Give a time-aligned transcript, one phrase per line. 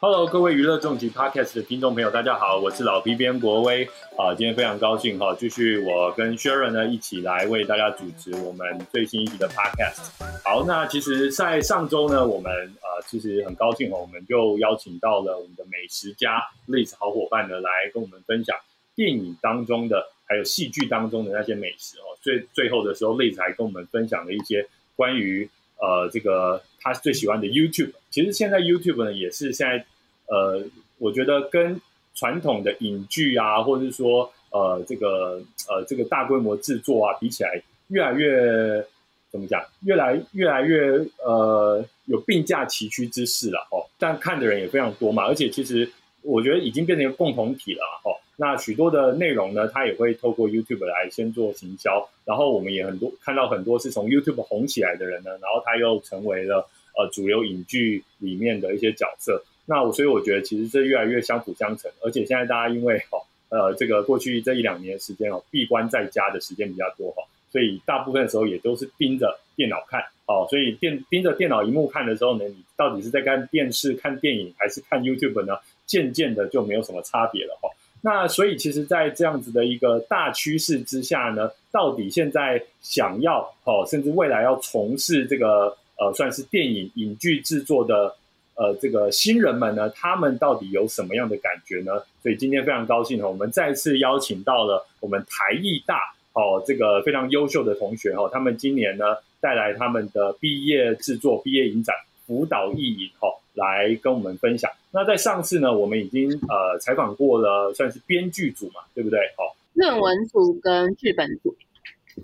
[0.00, 3.84] Hello，各位娱乐重疾 Podcast 的听众朋友，大家好，我是老 P 边国威
[4.16, 10.10] 啊，今天非常高兴哈，继续我跟 Sharon 呢一起来为大家主持我们最新一集的 Podcast。
[10.44, 18.56] 好，那其实，在上周呢，我们呃其实很高兴哦，我们就邀请到了我们的美食家 Liz 好伙伴呢，来跟我们分享
[18.94, 22.16] 电影当中的还有戏剧当中的那些美食哦。
[22.22, 24.66] 最最后的时候，Liz 还跟我们分享了一些
[25.00, 27.92] 关于呃这个他最喜欢的 YouTube。
[28.10, 29.84] 其实现在 YouTube 呢，也是现在。
[30.32, 30.62] 呃，
[30.98, 31.80] 我觉得跟
[32.14, 38.86] 传统的影剧啊，或者是说呃这个呃这个大规模制作啊比起来，越来越
[39.28, 39.60] 怎么讲？
[39.82, 43.82] 越来越来越呃有并驾齐驱之势了哦。
[43.98, 45.90] 但看的人也非常多嘛，而且其实
[46.22, 48.14] 我觉得已经变成一个共同体了哦。
[48.42, 59.44] 那许多的内容呢，它也会透过 YouTube 来先做行销，然后我们也很多看到很多是从 YouTube 红起来的人呢，然后他又成为了呃主流影剧里面的一些角色。
[59.66, 67.22] 那我所以我觉得其实这越来越相辅相成，而且现在大家因为哦呃这个过去这一两年时间哦闭关在家的时间比较多哈，
[67.52, 75.58] 所以大部分的时候也都是盯着电脑看哦，所以电盯着电脑荧幕看的时候呢，你到底是在看电视、看电影还是看 YouTube 呢？
[75.84, 77.68] 渐渐的就没有什么差别了哈。
[78.02, 88.14] 那所以其实，在这样子的一个大趋势之下呢，到底现在想要哦，甚至未来要从事这个呃算是电影影剧制作的。
[88.56, 91.92] 呃，这个新人们呢，他们到底有什么样的感觉呢？
[92.22, 95.96] 所以今天非常高兴哦，我们再次邀请到了我们台艺大
[96.34, 104.70] 哦，这个非常优秀的同学哦，他们今年呢带来他们的毕业制作、毕业影展辅导艺影哦，来跟我们分享。
[104.90, 109.18] 那在上次呢，我们已经呃采访过了，算是编剧组嘛，对不对？
[109.36, 111.54] 哦，论文组跟剧本组，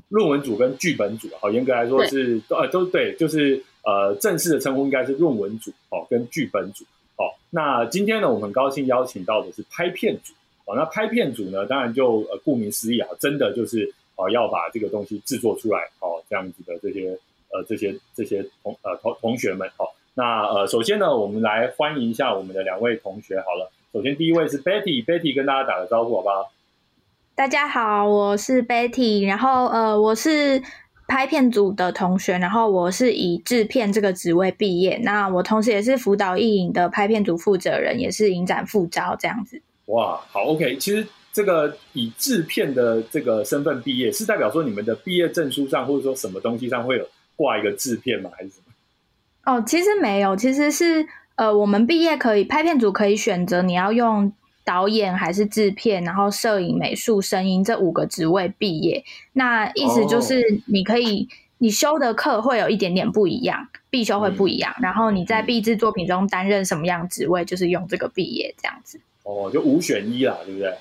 [0.09, 3.63] 论文组跟剧本组，好，严格来说是呃都对，就是。
[3.89, 6.85] 呃，正式的称呼应该是论文组哦，跟剧本组
[7.19, 7.31] 哦。
[7.51, 10.75] 那今天呢，我们很高兴邀请到的是拍片组哦。
[10.75, 17.17] 那拍片组呢，当然就呃顾名思义啊，真的就是哦要把这个东西制作出来哦，这样子的这些
[17.53, 19.87] 呃这些这些同呃同同学们哦。
[20.17, 23.71] 那呃首先呢，我们来欢迎一下我们的两位同学好了。
[23.93, 26.51] 首先第一位是 Betty，Betty 跟大家打个招呼好不好？
[27.35, 30.63] 大家好，我是 Betty，然后呃我是。
[31.09, 34.99] 拍片组的同学，然后我是以制片这个职位毕业。
[35.05, 39.63] 那我同时也是辅导艺影的拍片组负责人，也是影展副招这样子。
[39.85, 40.77] 哇，好，OK。
[40.79, 48.29] 其实这个以制片的这个身份毕业，是代表说你们的毕业证书上或者说什么东西上会有挂一个制片吗？
[48.37, 48.66] 还是什么？
[49.47, 54.31] 哦，其实没有，其实是呃，我们毕业可以拍片组可以选择你要用。
[54.67, 68.99] 导演还是制片，然后摄影、美术、声音这五个职位毕业，那意思就是你可以你修的课会有一点点不一样，必修会不一样，然后你在毕制作品中担任什么样职位，就是用这个毕业这样子。
[69.23, 70.75] 哦，就五选一啦，对不对？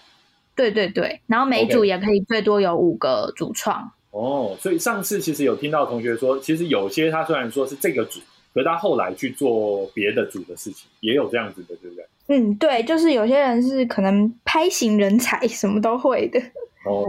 [0.56, 3.92] 对对对，然后每组也可以最多有五个主创。
[4.10, 8.20] 哦，所以上次其实有听到同学说，其实有些他虽然说是这个组，
[8.56, 12.06] 可他后来去做别的组的事情，也有这样子的，对不对？
[12.30, 16.40] 嗯，对，就是有些人是可能拍型人才，什么都会的。
[16.86, 17.04] 哦，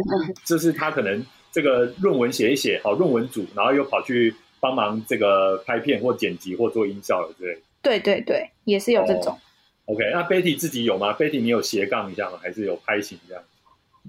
[0.45, 7.59] 就是他可能这个论文写一写，好论文组，然后又跑去帮忙这个拍片或剪辑或做音效了之类。
[7.81, 9.39] 对对对，也是有这种。
[9.85, 12.39] OK，那 Betty 自己有吗？Betty 你有斜杠一下吗？
[12.43, 13.43] 还是有拍型这样？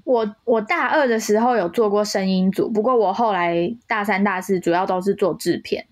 [0.03, 5.85] 我我大二的时候有做过声音组，不过我后来大三、大四主要都是做制片。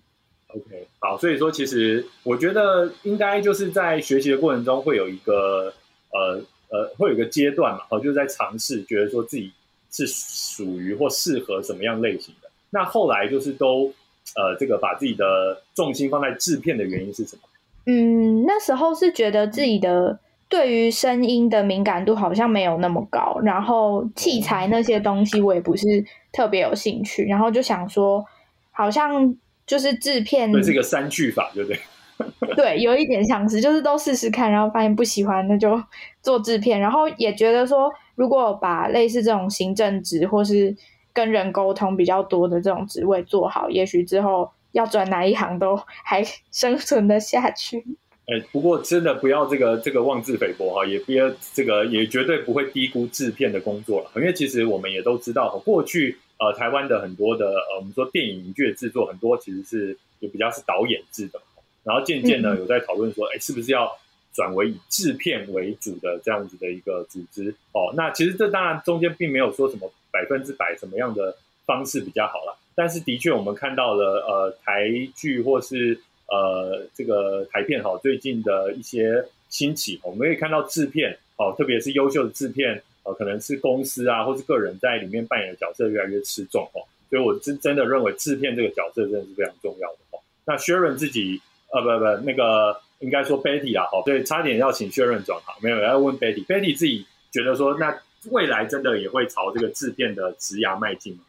[0.56, 5.70] OK，好，所以说其实我觉得应该就是在学习的过程中会有一个
[6.12, 6.40] 呃
[6.70, 9.52] 呃会有一个阶段嘛，哦，就是在尝试，觉得说自己
[9.90, 12.48] 是属于或适合什么样类型的。
[12.70, 13.92] 那后来就是都
[14.34, 17.42] 呃这个把自己的重心放在制片的原因是什么？
[17.84, 20.18] 嗯，那时候是觉得自己的
[20.48, 25.86] 对于声音的敏感度好像没有那么高，然后器材那些东西我也不是
[26.32, 28.24] 特别有兴趣，然后就想说
[28.70, 29.36] 好像。
[29.66, 31.80] 就是制片，对是个三句法，对不对？
[32.56, 35.82] 对，有一点相似，就是都试试看，然后发现不喜欢，那就
[36.22, 36.80] 做制片。
[36.80, 40.74] 然后也觉得说，如果把类似这种行政职或是
[41.12, 47.84] 跟人沟通比较多的这种职位做好，也许之后要转哪一行都还生存的下去。
[48.26, 56.18] 哎，不过真的不要这个这个妄自菲薄哈，也不要这个也绝对不会低估制片的工作了，因为其实我们也都知道，过去。
[56.38, 61.40] 呃，台湾的很多的呃，我们说电影影剧的制作很多其实是就比较是导演制的，
[61.82, 63.90] 然后渐渐呢有在讨论说，哎，是不是要
[64.34, 67.54] 转为以制片为主的这样子的一个组织？
[67.72, 71.34] 哦，那其实这当然中间并没有说什么百分之百什么样的
[71.64, 72.54] 方式比较好了。
[72.74, 86.82] 但是的确，我们看到了呃台剧或是呃这个台片哈，最近的一些兴起，我们可以看到制片哦，特别是优秀的制片，呃，可能是公司啊，或是个人在里面扮演的角色越来越吃重哦。
[87.08, 90.20] 所以我真真的认为制片这个角色真的是非常重要的哦。
[90.44, 91.40] 那 Sharon 自己
[91.72, 97.98] 呃不不那个应该说 Betty 啊，好，对，差点要请 Sharon 转行，没有要问 Betty，Betty 自己觉得说那。
[98.32, 101.20] 未来真的也会朝这个制片的职涯迈进吗？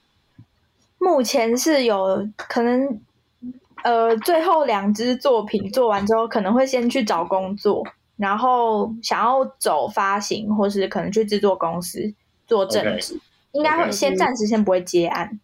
[0.97, 2.99] 目前是有可能，
[3.83, 7.83] 呃，最后两支作品做完之后，可能会先去找工作，
[8.17, 12.13] 然后想要走发行，或是可能去制作公司
[12.45, 13.19] 做正职，
[13.51, 15.39] 应该会先暂时先不会接案。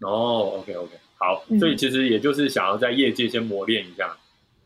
[0.00, 4.16] 哦，OK OK，好，所以其实也就是想要在业界先磨练一下。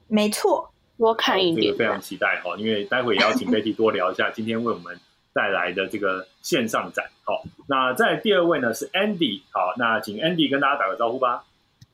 [0.09, 4.99] 没错，多看一点，非常期待哈，因为待会也要请 Betty 多聊一下，今天为我们。
[5.37, 11.43] 带来的这个线上展，好，那在第二位呢是 Andy，好，那请 Andy 跟大家打个招呼吧。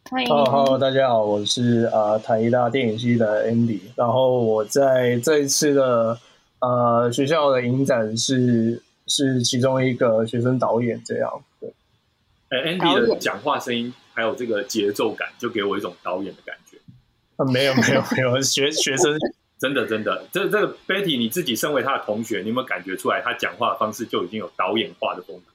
[0.08, 6.18] 欢迎，Hello，大家好，我是呃台大电影系的 Andy，然后我在这一次的
[6.60, 11.30] 呃学校的影展是是其中一个学生导演，这样
[11.60, 11.72] 对。
[12.48, 16.78] 哎，Andy 的讲话声音还有这个节奏感，就给我一种导演的感觉。
[17.36, 19.16] 啊，没有没有没有，学学生。
[19.60, 25.52] 真的，真的，这这个 Betty，你自己身为他的同学，你有没有感觉出来，他讲话的方式就已经有导演化的风格，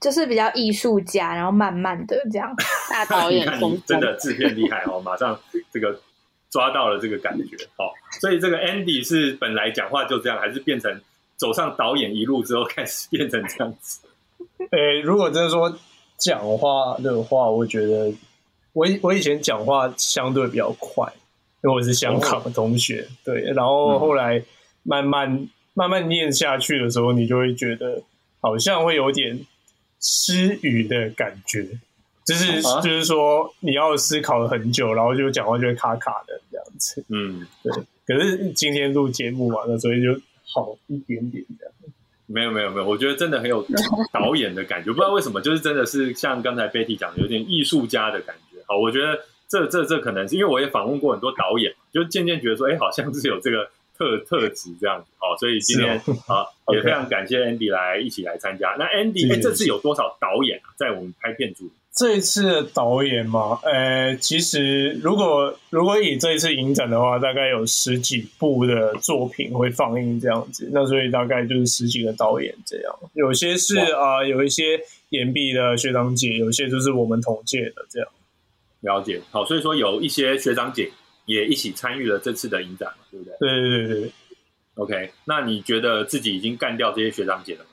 [0.00, 2.54] 就是比较艺术家，然后慢慢的这样
[2.90, 5.38] 大 导演风真的制片厉害哦，马上
[5.72, 5.98] 这个
[6.50, 7.90] 抓到了这个感觉哦。
[8.20, 11.00] 所以这个 Andy 是本来讲话就这样，还是变成
[11.36, 14.00] 走上导演一路之后开始变成这样子？
[14.70, 15.76] 诶，如果真的说
[16.18, 18.12] 讲话的话，我觉得
[18.72, 21.12] 我我以前讲话相对比较快。
[21.64, 24.40] 因为我是香港的同学，对，然后后来
[24.84, 28.02] 慢慢慢慢念下去的时候，你就会觉得
[28.40, 29.40] 好像会有点
[30.00, 31.66] 失语的感觉，
[32.24, 37.04] 就是就是说你要思考了很久，然后就讲话就会卡卡的这样子。
[37.08, 37.72] 嗯，对。
[38.06, 40.20] 可是今天录节目嘛，那所以就
[40.52, 41.74] 好一点点这样。
[42.26, 43.66] 没有没有没有，我觉得真的很有
[44.12, 48.58] 导演的感觉，不知道为什么，就是真的是像刚才 Betty 讲的，有点艺术家的感觉。
[48.66, 49.20] 好，我觉得。
[49.48, 55.96] 这这这可能是因为我也访问过很多导演，就渐渐觉得说，哎，好像是有这个特特质这样子，好，所以今天
[56.26, 58.76] 啊 也非常感谢 Andy 来一起来参加。
[58.78, 61.70] 那 Andy，哎，这次有多少导演啊，在我们拍片组？
[61.94, 74.78] 这一次的导演嘛，呃，其实如果如果以这一次影展的话，大概有十几部的作品会放映这样子，那所以大概就是十几个导演这样，有些是啊，有一些
[75.08, 78.08] 岩壁的学长姐，有些就是我们同届的这样。
[78.80, 80.90] 了解，好，所以说有一些学长姐
[81.26, 83.36] 也一起参与了这次的影展嘛，对不对？
[83.38, 84.12] 对对对对
[84.76, 87.70] ，OK，那你觉得自己已经干掉这些学长姐了吗？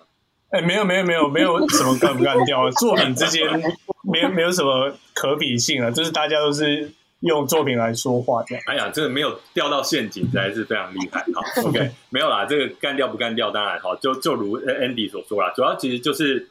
[0.50, 3.48] 哎，没有没有没有没有什么干不干掉，作品之间
[4.04, 6.92] 没有没有什么可比性啊，就是大家都是
[7.22, 8.64] 用作品来说话这样。
[8.68, 11.42] 哎呀，这个没有掉到陷阱，还是非常厉害哈。
[11.66, 16.50] OK，没有啦，这个干掉不干掉，当然好，就就如 Andy 所说啦，主要其实就是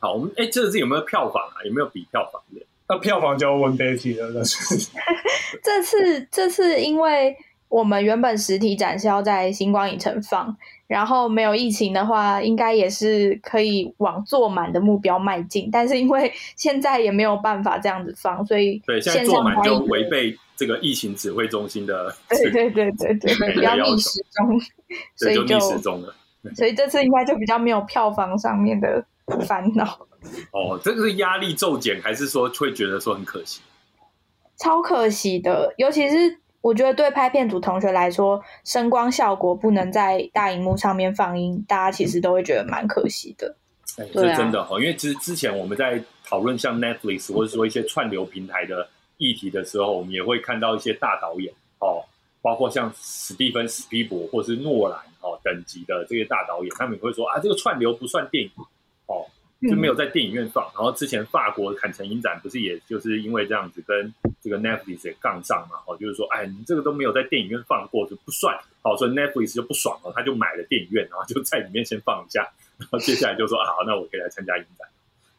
[0.00, 1.60] 好，我们哎，这次有没有票房啊？
[1.66, 2.64] 有没有比票房的？
[2.92, 4.30] 那票房就要问 Betty 了。
[5.62, 7.34] 这次这次，因为
[7.68, 10.54] 我们原本实体展是要在星光影城放，
[10.86, 15.70] 然后没有疫情的话，应该也是可以往坐满的目标迈进。
[15.72, 24.60] 但是因为现在也没有办法这样子放，所以对现在坐满就违背这个疫情指挥中心的对对对对对，比较逆时钟，
[25.16, 26.14] 所以就逆时钟了。
[26.54, 29.02] 所以这次应该就比较没有票房上面的
[29.40, 30.06] 烦恼。
[30.52, 33.60] 哦，这个是压力骤减，还是说会觉得说很可惜？
[34.56, 43.56] 超可惜的，尤其是我觉得对拍片组同学来说，声光效果不能在大荧幕上面放映，大家其实都会觉得蛮可惜的。
[43.98, 52.04] 哎，是真的哈，因为其实之前我们在讨论像 Netflix 或者说一些串流平台的议题的时候，我们也会看到一些大导演哦，
[52.40, 58.50] 包括像史蒂芬史皮伯或是诺兰哦等级的这些大导演，他们也会说啊，这个串流不算电影
[59.12, 59.26] 哦。
[59.62, 65.76] 就没有在电影院放，然后之前法国坎城影展不是也就是因为这样子跟这个 Netflix 也杠上嘛？
[65.86, 72.42] 哦，就是说，哎，你这个都没有在电影院放过就不算，好，所以 Netflix 就不爽了，他就买了电影院，然后就在里面先放一下，
[72.76, 74.88] 然后接下来就说啊，好，那我可以来参加影展。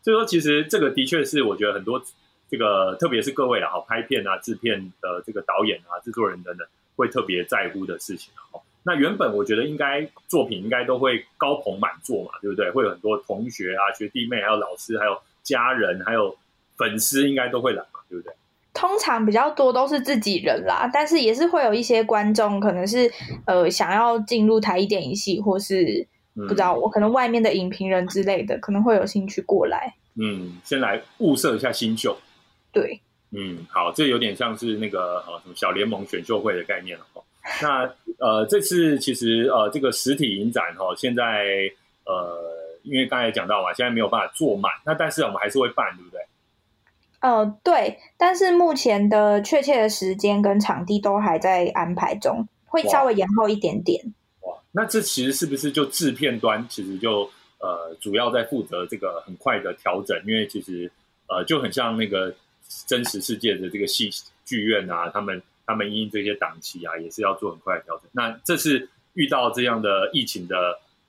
[0.02, 2.02] 所以说，其实这个的确是我觉得很多
[2.50, 6.66] 这个，特别是各位啊，拍片啊、制片的这个导演啊、制作人等等，
[6.96, 8.64] 会特别在乎的事情啊。
[8.86, 12.70] 那原本我觉得应该作品应该都会高朋满座嘛，对不对？
[12.72, 16.36] 会有很多同学啊、学弟妹，还有老师，还有家人，还有
[16.78, 18.34] 粉丝，应该都会来嘛，对不对？
[18.74, 23.10] 通常比较多都是自己人啦，但是也是会有一些观众，可能是
[23.46, 29.94] 呃想要进入台艺电影系，或是不知道我可能外面的影评人之类的，可能会有兴趣过来。
[30.16, 32.18] 嗯，先来物色一下新秀。
[32.72, 33.00] 对，
[33.32, 37.22] 嗯，好，这有点像是那个呃什么小联盟选秀会的概念了哈。
[37.62, 41.46] 那呃，这次其实呃这个实体影展哈，现在
[42.06, 42.40] 呃
[42.84, 46.22] 因为刚才讲到嘛，现在没有办法坐满，那但是我们还是会办，对不对？
[47.20, 54.04] 呃，对，但是目前的确切的时间跟场地都还在安排中，会稍微延后一点点。
[54.42, 60.22] 哇，那这其实是不是就制片端其实就呃主要在负责这个很快的调整？
[60.26, 60.92] 因为其实
[61.28, 62.34] 呃就很像那个
[62.86, 64.10] 真实世界的这个戏
[64.46, 68.06] 剧院啊，他们他们因这些档期啊，也是要做很快的调整。
[68.12, 70.56] 那这次遇到这样的疫情的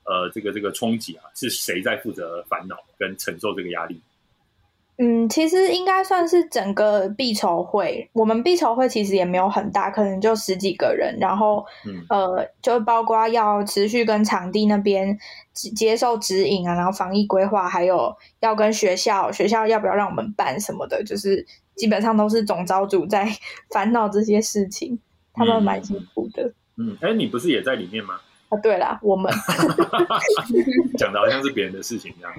[0.05, 3.99] 呃这个这个冲击啊，是谁在负责烦恼跟承受这个压力？
[4.97, 8.09] 嗯，其实应该算是整个必筹会。
[8.13, 11.17] 我们必筹会其实也没有很大，可能就十几个人。
[11.19, 11.65] 然后，
[12.07, 15.19] 呃，就包括要持续跟场地那边
[15.53, 21.45] 接受指引啊，然后防疫规划，还有要跟学校，学校要不要让我们办什么的，就是
[21.75, 23.27] 基本上都是总招组在
[23.73, 24.99] 烦恼这些事情。
[25.33, 26.53] 他们蛮辛苦的。
[26.77, 28.19] 嗯，哎，你不是也在里面吗？
[28.49, 29.31] 啊，对啦，我们
[30.97, 32.31] 讲的好像是别人的事情一样。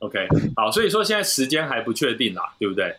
[0.00, 2.96] OK，好，所以说现在时间还不确定啦，对不对？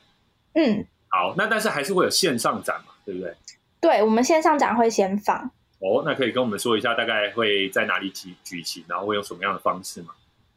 [0.55, 3.33] 嗯，好，那但是还是会有线上展嘛，对不对？
[3.79, 5.51] 对，我们线上展会先放。
[5.79, 10.09] 哦，那可以跟我们说一下大概会在哪里举举行，然后会用什么样的方式吗？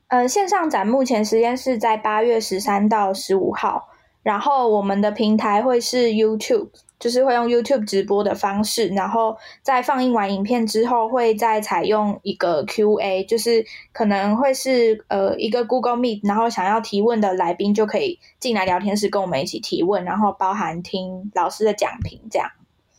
[0.08, 3.88] 呃，线上展目前时间是在八月十三到十五号，
[4.26, 6.70] 然后我们的平台会是 YouTube。
[6.98, 22.50] 就是会用 YouTube 直播的方式，然后在放映完影片之后，会再采用一个 Q&A，就是可能会是呃一个 Google Meet，然后想要提问的来宾就可以进来聊天室跟我们一起提问，然后包含听老师的讲评这样。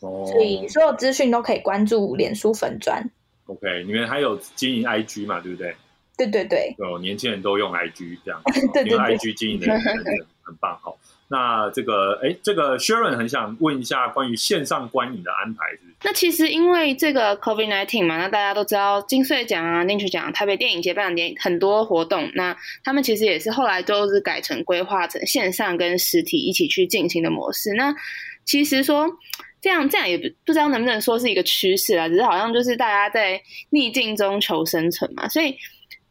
[0.01, 0.27] 哦。
[0.31, 3.09] 所以所有资讯都可以关注脸书粉砖。
[3.47, 5.39] OK，你们还有经营 IG 嘛？
[5.39, 5.75] 对不对？
[6.15, 6.75] 对对对。
[6.77, 8.39] 哦，年轻人都用 IG 这样，
[8.71, 9.81] 对对对，IG 经营的很
[10.43, 10.93] 很棒哈。
[11.29, 15.79] 那这个，哎，这个 Sharon 很想问一下关于线上观影的安排，是？
[16.03, 27.73] 那其实因为这个 COVID nineteen 嘛，那大家都知道金穗奖啊、金曲奖、台北电影节办点很多活动，那他们其实也是后来都是改成规划成线上跟实体一起去进行的模式。
[27.73, 27.93] 那
[28.45, 29.05] 其实说
[29.61, 33.41] 这样这样也不不知道能不能说是一个趋势啊，只是好像就是大家在
[33.71, 35.57] 逆境中求生存嘛，所以。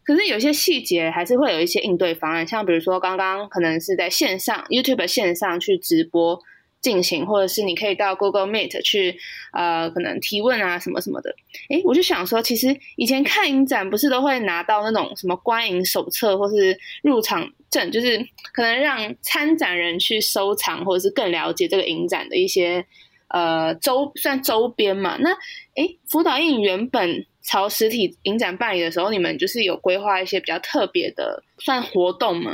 [0.06, 6.40] 可是有些细节还是会有一些应对方案，像比如说刚刚可能是在线上 YouTube 线上去直播
[6.80, 9.18] 进行，或者是你可以到 Google Meet 去
[9.52, 11.34] 呃可能提问啊什么什么的。
[11.70, 22.86] 诶，我就想说，其实以前看影展不是都会拿到那种什么观影手册或是入场证，就是可能让参展人去收藏或者是更了解这个影展的一些
[23.28, 25.16] 呃周算周边嘛。
[25.18, 25.30] 那
[25.74, 27.26] 诶，辅导印原本。
[27.46, 32.50] 朝实体影展办理的时候，你们就是有规划一些比较特别的算活动吗？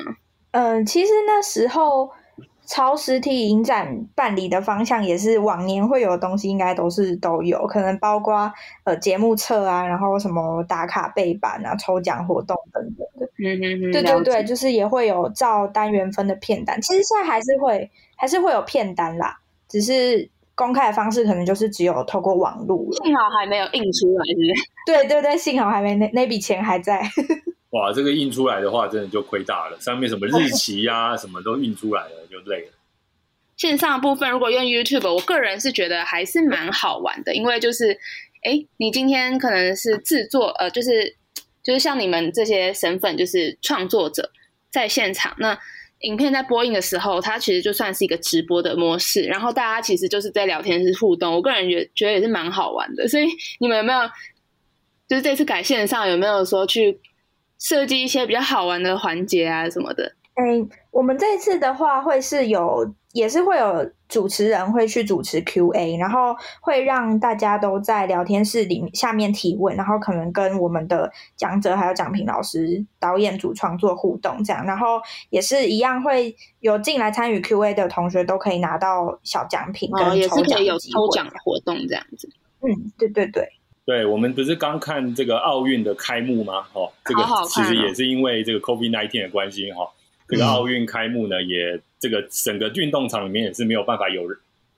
[0.50, 2.10] 嗯，其实那时候
[2.66, 8.52] 朝实体影展办理的方向也是往年会有的东西，应该都是都有，可能包括
[8.84, 13.26] 呃节目册啊，然后什么打卡背板啊、抽奖活动等等的。
[13.38, 16.78] 嗯嗯嗯，对对对，就是也会有照单元分的片单。
[16.82, 20.28] 其实现在还是会还是会有片单啦，只是。
[20.62, 24.52] 公开的方式可能就是只有透过网络，幸好还没有印出来，是不是？
[24.86, 27.02] 对对对，幸好还没那那笔钱还在。
[27.70, 29.80] 哇，这个印出来的话，真的就亏大了。
[29.80, 32.72] 上面什么日期呀，什么都印出来了，就累了。
[33.56, 37.98] 线上部分如果用 YouTube，我个人是觉得还是蛮好玩的，因为就是，
[38.44, 41.16] 哎，你今天可能是制作，呃，就是
[41.64, 44.30] 就是像你们这些身份，就是创作者
[44.70, 45.58] 在现场那。
[46.02, 51.34] 影片在播映的时候，它其实就算是一个直播的模式，然后大家其实就是在聊天是互动。
[51.34, 53.08] 我个人觉觉得也是蛮好玩的。
[53.08, 53.26] 所以
[53.58, 54.00] 你们有没有
[55.08, 57.00] 就是这次改线上有没有说去
[57.58, 60.14] 设计一些比较好玩的环节啊什么的？
[60.34, 75.00] 嗯，我们这次的话会是有，也是会有主持人会去主持 Q&A，然后会让大家都在聊天室里下面提问，然后可能跟我们的讲者还有讲评老师、导演主创做互动这样，然后
[75.30, 82.28] 也是一样会有进来参与 Q&A 的同学都可以拿到小奖品，跟也是可以有抽奖的活动这样子。
[82.60, 83.48] 嗯，对对对，
[83.86, 86.66] 对我们不是刚看这个奥运的开幕吗？
[86.74, 89.90] 哦，这个其实也是因为这个 COVID nineteen 的关系哈。
[90.32, 94.26] 这个奥运开幕呢，也这个整个运动场里面也是没有办法有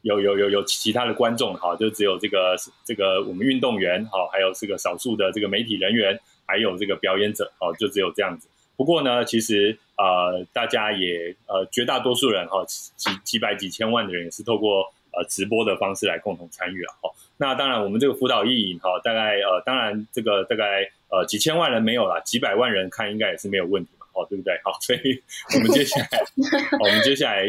[0.03, 8.49] 有有有有其他的观众哈，就只有这个这个我们运动员哈，还有这个少数的这个媒体人员，还有这个表演者哦，就只有这样子。
[8.77, 17.09] 不过呢，其实呃，大家也呃，绝大多数人哈，几几百几千万的人也是透过呃直播的方式来共同参与了哈。
[17.37, 24.04] 那当然，我们这个辅导意影哈，大概呃，当然这个大概呃几千万人没有了，几百万人看应该也是没有问题嘛。
[24.15, 24.55] 哦，对不对？
[24.65, 25.23] 好，所以
[25.55, 26.21] 我们接下来，
[26.81, 27.47] 我们接下来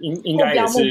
[0.00, 0.90] 应应该也是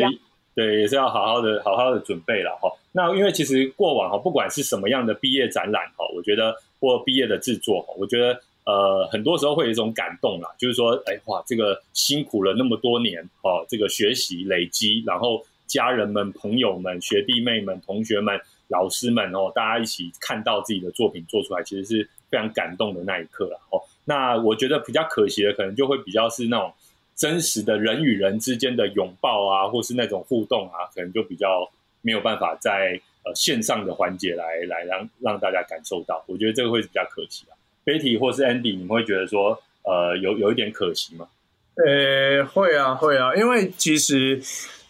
[0.53, 2.69] 对，也是要好好的好好的准备了哈。
[2.91, 18.37] 那因为其实过往哈，不管是什么样的毕业展览哈，我觉得或毕业的制作哈，我觉得呃很多时候会有一种感动啦，就是说，哎哇，这个辛苦了那么多年哦，这个学习累积，然后家人们、朋友们、学弟妹们、同学们、
[18.67, 23.79] 老师们哦，大家一起看到自己的作品做出来，其实是非常感动的那一刻了哦。
[24.05, 26.73] 那我觉得比较可惜的，可能就会比较是那种
[27.15, 31.69] 真实的人与人之间的拥抱啊，或是那种互动啊，可能就比较
[32.01, 36.23] 没有办法在呃线上的环节来来让让大家感受到。
[36.25, 37.53] 我觉得这个会比较可惜啊。
[37.85, 41.27] Betty 或是 Andy，你们会觉得说呃有有一点可惜吗？
[41.75, 44.41] 呃，会啊，会啊，因为其实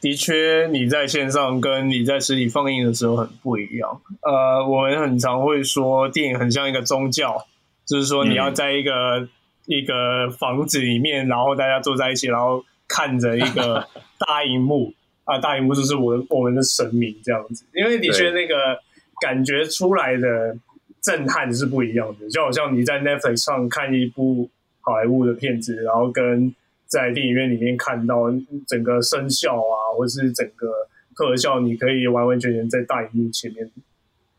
[0.01, 4.01] 的确你在线上跟你在实体放映的时候很不一样。
[4.23, 7.45] 呃，我们很常会说电影很像一个宗教，
[7.85, 9.27] 就是说你要在一个、
[9.67, 14.91] 一个房子里面，然后大家坐在一起，然后看着一个 大荧幕
[15.23, 17.63] 啊，大荧幕就是我我们的神明这样子。
[17.75, 18.79] 因为的确那个
[19.21, 20.57] 感觉出来的
[20.99, 24.49] 震撼是不一样的，就好像你在 Netflix 上看一部
[24.81, 26.55] 好莱坞的片子，然后跟
[26.91, 28.25] 在电影院里面看到
[28.67, 30.67] 整个声效啊，或是整个
[31.15, 33.71] 特效，你可以完完全全在大荧幕前面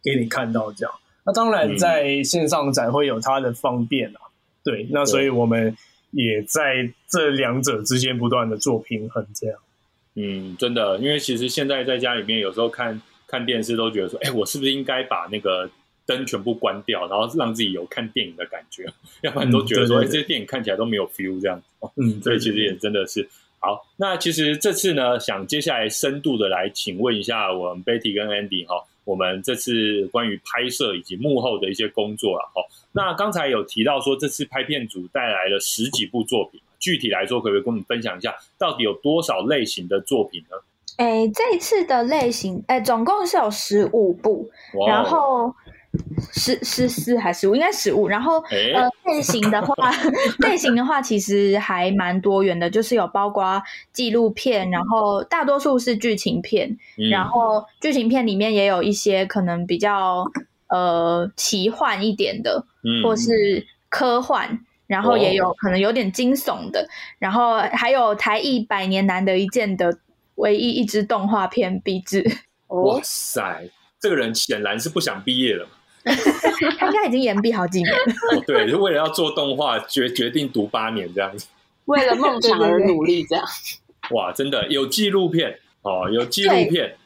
[0.05, 0.95] 给你看到这样。
[1.25, 4.21] 那当然，在线上展会有它的方便啊，
[4.63, 5.75] 对，那所以我们
[6.11, 9.59] 也在这两者之间不断的做平衡，这样。
[10.15, 15.71] 嗯，真的，因为其实现在在家里面有时候看看电视都觉得说，哎，我是不是应该把那个
[16.17, 18.87] 灯全部关掉，然后让自己有看电影的感觉，
[19.23, 21.65] 要不然都觉得说，哎、这些电影看起来都没有 feel 这样子。
[21.81, 23.29] 哦嗯，所以其实也真的是
[23.59, 23.87] 好。
[23.97, 32.63] 那其实这次呢，想接下来深度的来请问一下我们 Betty 跟 Andy 哈，我们这次关于拍摄以及幕后的一些工作了哈。
[32.93, 40.57] 那刚才有提到说，这次拍片组带来了十几部作品，具体来说，可不可以跟我们分享一下，到底有多少类型的作品呢？
[40.99, 44.49] 哎，这一次的类型，哎，总共是有十五部，
[44.87, 45.53] 然后
[46.33, 48.09] 十十四还是五，应该十五。
[48.09, 49.91] 然后哎呃，类型的话，
[50.41, 60.25] 类型的话其实还蛮多元的，就是有包括纪录片，然后大多数是剧情片，嗯然后剧情片里面也有一些可能比较
[60.69, 64.65] 呃奇幻一点的，嗯或是科幻。
[64.89, 66.87] 然后也有可能有点惊悚的，
[67.19, 69.97] 然后还有台艺百年难得一见的
[70.35, 72.23] 唯一一支动画片《壁纸》，
[72.69, 75.71] 哇塞，这个人显然是不想毕业了嘛。
[76.79, 77.99] 他应该已经延毕好几年了。
[78.37, 81.47] 哦，对，就为了要做动画，决决定读八年这样子。
[81.87, 83.45] 为了梦想而努力，这样。
[84.11, 86.97] 哇，真的有纪录片哦，有纪录片，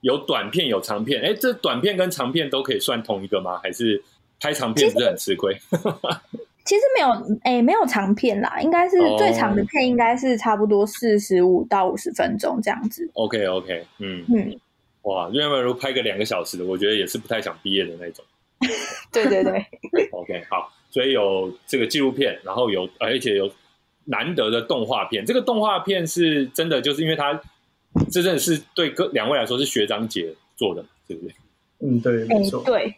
[0.00, 1.22] 有短片，有长片。
[1.22, 3.60] 哎，这短片跟长片都可以算同一个吗？
[3.62, 4.02] 还是
[4.40, 5.56] 拍长片不是很吃亏？
[6.64, 13.08] 其实没有，诶，没有长片啦，应该是哦最长的片应该是差不多四十五到五十分钟这样子。
[13.14, 14.58] OK OK，嗯，嗯，
[15.02, 18.24] 哇，因为如果拍个两个小时的，我觉得也是不太想毕业的那种。
[19.12, 19.52] 对对对
[20.12, 23.50] ，OK，好，所以有这个纪录片，然后有而且有
[24.04, 25.24] 难得的动画片。
[25.24, 27.40] 这个动画片是真的，就是因为它
[28.10, 31.34] 这真的是对各两位来说是学长姐做的，对不对？
[31.80, 32.60] 嗯，对，没错。
[32.60, 32.94] 诶对，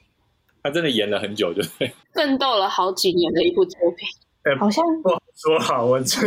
[0.62, 1.92] 他真的演了很久，对不对？
[2.14, 4.09] 奋斗了好几年的一部作品。
[4.59, 6.21] 好像不好说好，我这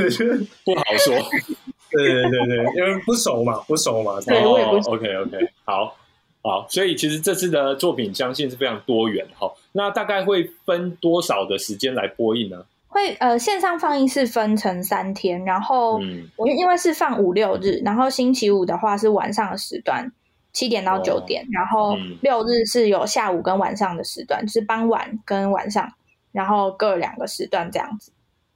[0.63, 1.15] 不好说。
[1.89, 4.20] 对对对对，因为不熟嘛，不熟嘛。
[4.22, 5.98] 对我也不哦、OK OK，好
[6.44, 9.52] 好，所以其实这次的作品相信是非常多元哈。
[9.72, 12.66] 那大概会分多少的时间来播映呢？
[12.88, 20.12] 会呃线上放映是分成三天，然后嗯我因为是放五六日，然后星期五的话是晚上的时段。
[20.54, 25.90] 七点到九点，然后嗯六日是有下午跟晚上的时段，就是傍晚跟晚上，
[26.34, 28.12] 然后各两个时段这样子，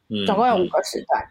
[0.09, 1.25] 嗯，总共有五嗯个时段。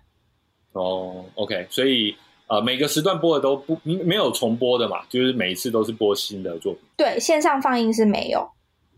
[0.72, 8.48] 哦，OK，所以呃每个时段播的都不没有重播的嘛，就是每一次都是播新的作品对，线上放映是没有。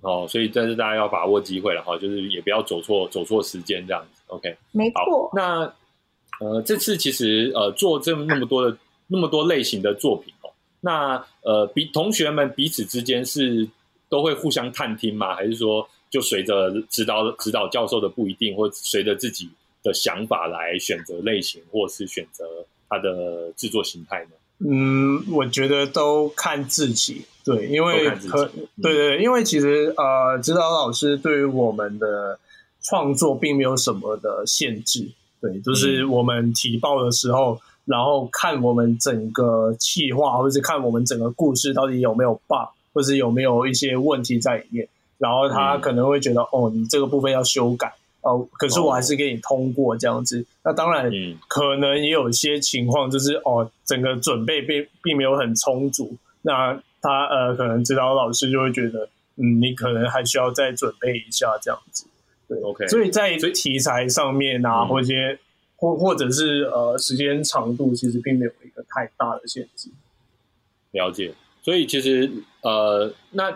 [0.03, 4.23] 哦，所以但是大家要把握机会了哈，就是也不要走错走错时间这样子。
[4.29, 5.73] OK，没错，，那
[6.41, 8.77] 呃，这次其实呃做这么那么多的
[9.09, 13.69] 那么多类型的作品哦，那呃比同学们彼此之间是
[14.09, 15.35] 都会互相探听吗？
[15.35, 19.49] 还是说就随着指导指导教授的不一定，或随着自己
[19.83, 22.45] 的想法来选择类型，或是选择
[22.89, 24.31] 它的制作形态呢？
[24.59, 32.39] 嗯，我觉得都看自己，对，因为可嗯对对，因为其实呃，指导老师对于我们的
[32.83, 35.11] 创作并没有什么的限制，
[35.43, 47.93] 对，就是嗯我们提报的时候，然后看我们整个企划，或者是看我们整个故事到底有没有 bug，或是有没有一些问题在里面，然后他嗯可能会觉得，哦，你这个部分要修改。
[48.27, 50.45] 哦，可是我还是给你通过这样子。
[50.65, 56.17] 那当然，嗯可能也有一些情况，就是哦，整个准备并并没有很充足。
[56.43, 62.07] 那他呃，可能指导老师就会觉得，嗯，你可能还需要再准备一下这样子。
[62.49, 65.39] 对，OK，所以在题材上面啊，嗯或者一些
[65.77, 69.91] 或或者是呃时间长度，其实并没有一个太大的限制。
[70.93, 71.33] 了解。
[71.63, 72.31] 所以其实
[72.63, 73.51] 呃，那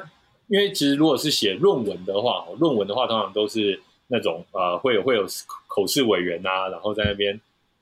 [0.48, 3.80] 因为其实如果是写论文的话，哦论文的话通常都是
[4.10, 5.24] 那种呃会有会有
[5.68, 7.40] 口试委员啊，然后在那边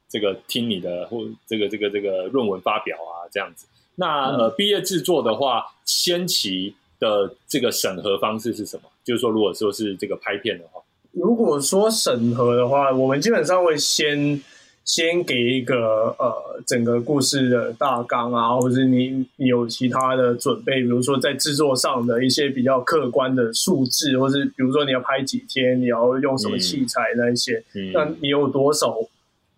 [0.09, 3.67] 这个听你的或这个这个这个论文发表啊这样子。
[3.95, 8.83] 那呃毕业制作的话，先期的这个审核方式是什么？
[9.05, 10.81] 就是说，如果说是这个拍片的话，
[11.13, 14.41] 如果说审核的话，我们基本上会先
[14.89, 28.97] 先给一个呃整个故事的大纲啊，或者是你你有其他的准备，比如说在制作上的一些比较客观的数字，或是比如说你要拍几天，你要用什么器材那一些，嗯，那你有多少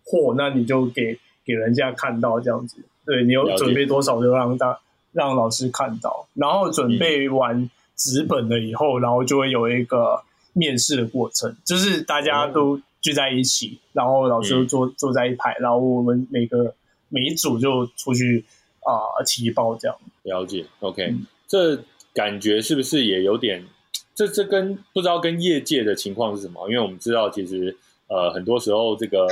[0.03, 2.75] 货，那你就给给人家看到这样子。
[3.05, 4.77] 对你有准备多少，就让大
[5.13, 16.73] 让老师看到，然后准备完纸本了以后，然后就会有一个面试的过程，就是大家都聚在一起，然后老师就坐、坐在一排，然后我们每个
[17.09, 18.45] 每一组就出去
[18.81, 19.97] 啊、提报这样。
[20.23, 21.83] 了解，OK，、嗯这
[22.13, 23.65] 感觉是不是也有点？
[24.13, 26.69] 这这跟不知道跟业界的情况是什么？
[26.69, 27.75] 因为我们知道，其实
[28.07, 29.25] 呃很多时候这个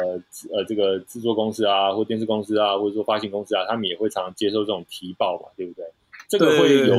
[0.51, 5.85] 呃这个制作公司啊，或电视公司啊，或者说发行公司啊，他们也会常常接受这种提报嘛，对不对？
[6.27, 6.95] 这个会有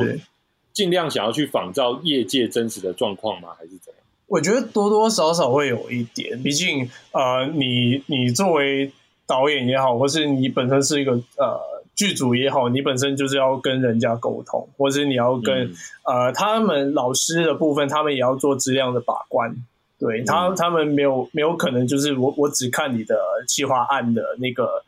[0.73, 3.49] 尽量想要去仿照业界真实的状况吗？
[3.57, 4.00] 还是怎样？
[4.31, 8.89] 我觉得多多少少会有一点，毕竟呃，你你作为
[9.27, 11.59] 导演也好，或是你本身是一个呃
[11.97, 15.73] 剧组也好，你本身就是要跟人家沟通，或是你要跟、嗯
[16.05, 19.53] 呃他们老师的部分，他们也要做质量的把关。
[19.99, 24.81] 对他，嗯他们没有没有可能就是我我只看你的企划案的那个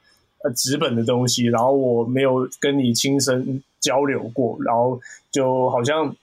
[0.45, 5.01] 呃纸本的东西，然后我没有跟你亲身交流过，然后
[5.31, 6.15] 就好像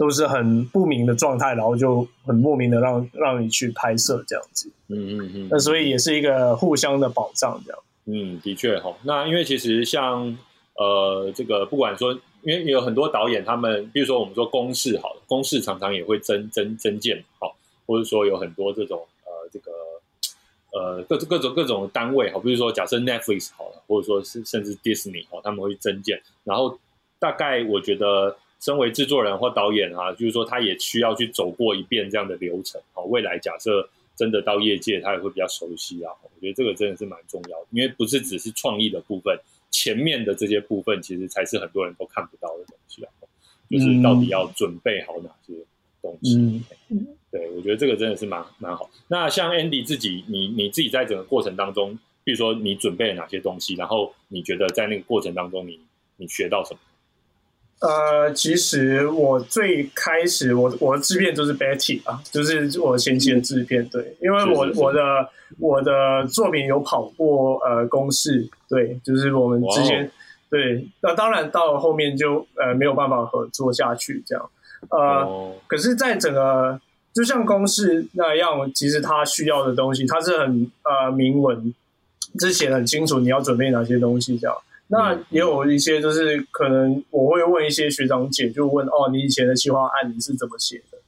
[0.00, 4.66] 都是很不明的状态，然后就很莫名的让让你去拍摄这样子。
[4.88, 7.78] 嗯嗯嗯，那所以也是一个互相的保障，这样。
[8.06, 8.96] 嗯，的确哈。
[9.02, 10.34] 那因为其实像
[10.76, 17.54] 呃，这个不管说，因为有很多导演，他们比如说我们说公式好了，公式常常也会增增增建好，
[17.86, 19.70] 或者说有很多这种呃这个
[20.72, 26.78] 呃各各种各种单位哈，比如说假设 Netflix 好了，或者说是甚至 Disney 哈，他们会增建，然后
[27.18, 28.34] 大概我觉得。
[28.60, 32.80] 身为制作人或导演啊，就是说他也需要去走过一遍这样的流程。
[32.92, 36.12] 好，未来假设真的到业界，他也会比较熟悉啊。
[36.22, 39.38] 我觉得这个真的是蛮重要的，因为不是只是创意的部分，
[39.70, 43.10] 前面的这些部分其实才是很多人都看不到的东西啊。
[43.70, 45.54] 就是到底要准备好哪些
[46.02, 46.36] 东西。
[46.90, 48.90] 嗯对，我觉得这个真的是蛮蛮好。
[49.06, 55.78] 那像 Andy 自己，你你自己在整个过程当中，比如说你准备了哪些东西，然后你觉得在那个过程当中你，
[56.16, 56.80] 你学到什么？
[57.80, 65.00] 呃，其实我最开始我我的制片就是 Betty 啊，就是我前期的制片，对，因为我我的
[65.58, 70.10] 我的作品有跑过呃公式，对，就是我们之间
[70.50, 74.50] 对，那当然到了后面就呃没有办法合作下去这样，
[74.90, 76.78] 呃，哦，可是，在整个
[77.14, 81.74] 就像公式那样，其实他需要的东西，他是很呃明文，
[82.38, 84.54] 之前很清楚你要准备哪些东西这样。
[84.90, 85.24] 那嗯。
[85.30, 90.98] 也有一些就是可能我会问一些学长姐，就问哦，你以前的计划案你是怎么写的？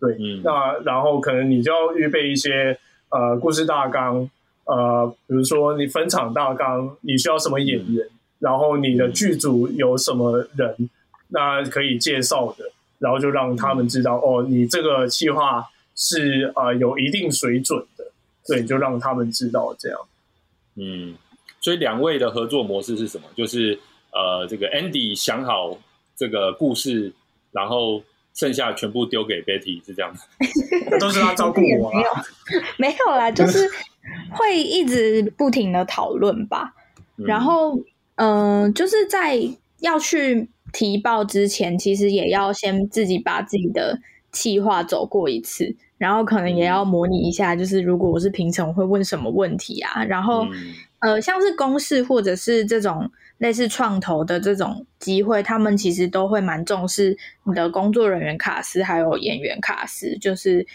[0.00, 0.40] 对，嗯。
[0.42, 2.78] 那然后可能你就要预备一些
[3.10, 4.30] 呃故事大纲，
[4.64, 8.06] 呃，比如说你分场大纲，你需要什么演员，
[8.38, 10.88] 然后你的剧组有什么人，
[11.28, 12.64] 那可以介绍的，
[12.98, 18.04] 然后就让他们知道哦，你这个计划是呃有一定水准的，
[18.46, 19.98] 对，就让他们知道这样。
[20.76, 21.14] 嗯，
[21.62, 23.24] 所以两位的合作模式是什么？
[23.34, 23.78] 就是
[24.12, 25.78] 呃，这个 Andy 想好
[26.14, 27.10] 这个故事，
[27.52, 28.02] 然后
[28.34, 30.18] 剩下全部丢给 Betty，是这样吗？
[31.00, 32.24] 都是他照顾我 没有啊。
[32.76, 33.66] 没有啦，就是
[34.32, 36.74] 会一直不停的讨论吧。
[37.16, 37.78] 嗯然后，
[38.16, 39.38] 嗯、就是在
[39.80, 43.98] 要去提报之前，其实也要先自己把自己的
[44.32, 50.46] 计划走过一次，然后可能也要模拟一下，就是如果我是平常会问什么问题啊，然后。
[51.02, 60.66] 嗯呃，像是公式或者是这种类似创投的这种机会，他们其实都会蛮重视你的工作人员卡司还有演员卡司，就是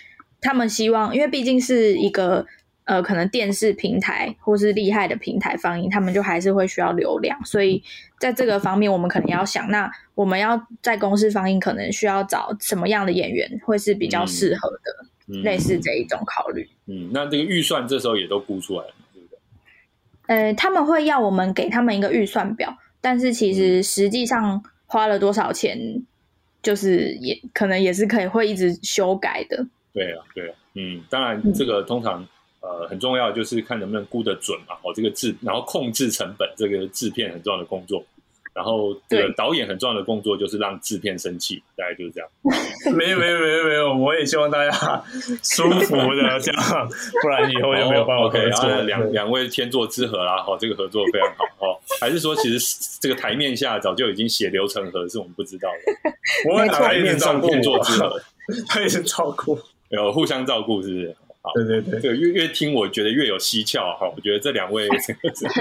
[0.42, 2.46] 他们希望，因为毕竟是一个
[2.84, 7.82] 呃可能电视平台或是厉害的平台放映，他们就还是会需要流量，所以
[8.20, 15.08] 在这个方面，我们可能要想，那我们要在公司放映，可能需要找什么样的演员会是比较适合的。
[15.30, 16.66] 嗯类似这一种考虑。
[16.86, 18.94] 嗯，那这个预算这时候也都估出来了？
[20.28, 25.78] 呃，他们会要我们给他们一个预算表，但是其实实际上花了多少钱，
[26.62, 29.66] 就是也可能也是可以会一直修改的。
[29.94, 32.26] 对啊，对啊，嗯，当然这个通常
[32.60, 38.06] 呃很重要，就是看能不能估得准嘛，哦，这个制，然后控制成本，这个制片很重要的工作。
[38.58, 42.28] 然后这个对导演很重要的工作就是让制片生气，大概就是这样。
[42.98, 44.72] 没有没有没有没有，我也希望大家
[45.43, 46.89] 舒服的这样，
[47.22, 48.67] 不然以后就没有办法哦 OK，合作。
[48.67, 51.80] 然两两位天作之合啦，哈，这个合作非常好，哈。
[52.02, 56.12] 还是说其实这个台面下早就已经血流成河，是我们不知道的。
[56.50, 58.20] 我会台面上天作之合，
[58.67, 59.60] 他也是照顾。
[59.89, 61.15] 有互相照顾，是不是？
[61.48, 64.08] 好，对对对，这个越越听，我觉得越有蹊跷哈。
[64.16, 64.88] 我觉得这两位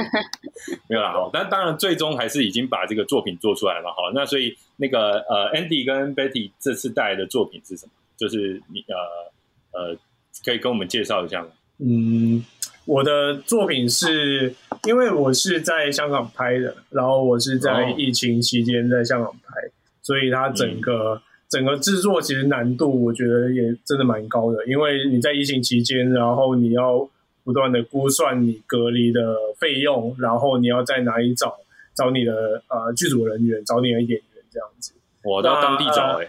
[0.89, 4.11] 没有啦，好，但当然最终还是已经把这个作品做出来了哈。
[4.15, 7.93] 那所以那个呃，Andy 跟 Betty 这次带来的作品是什么？
[8.17, 9.97] 就是你呃呃，
[10.45, 11.49] 可以跟我们介绍一下吗？
[11.79, 12.45] 嗯，
[12.87, 14.55] 我的作品是
[14.87, 19.55] 因为我是在香港拍的，然后我是在哦疫情期间在香港拍，
[20.01, 27.09] 所以它整个、整个制作其实难度我觉得也真的蛮高的，因为你在疫情期间，然后你要
[27.45, 31.57] 不断的估算你隔离的费用，然后你要在哪里找
[31.95, 34.93] 找你的呃剧组人员，找你的演员这样子。
[35.23, 36.29] 我到当地找那哎、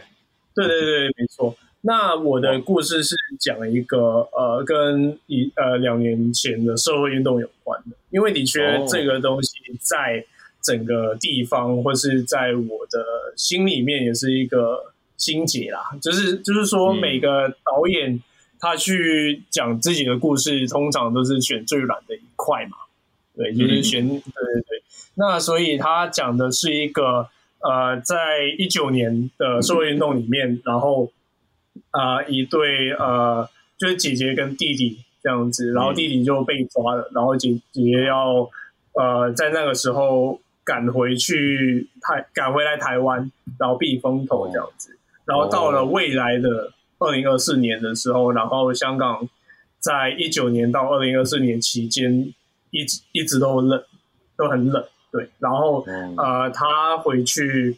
[0.53, 1.55] 对对对，没错。
[1.81, 10.25] 那我的故事是讲一个呃，跟一呃两年前的社会运动有关的，因为的确哦这个东西在
[10.61, 13.03] 整个地方或是在我的
[13.35, 15.81] 心里面也是一个心结啦。
[16.01, 18.21] 就是就是说，嗯每个导演
[18.59, 22.77] 他去讲自己的故事，通常都是选最软的一块嘛。
[23.35, 24.83] 对，就是选、对对对。
[25.15, 28.15] 那所以他讲的是一个呃，在
[28.57, 31.11] 一九年的社会运动里面，然后
[31.91, 38.49] 呃一对呃就是姐姐跟弟弟这样子，然后弟弟就被抓了，然后姐姐姐要
[38.93, 44.96] 呃在那个时候赶回去台赶回来台湾，然后避风头这样子，
[45.27, 49.27] 然后到了未来的二零二四年的时候，然后香港
[49.79, 52.33] 在一九年到二零二四年期间
[52.71, 53.83] 一直一直都冷，
[54.37, 56.15] 都很冷，对，然后嗯。
[56.17, 57.77] 呃，他回去，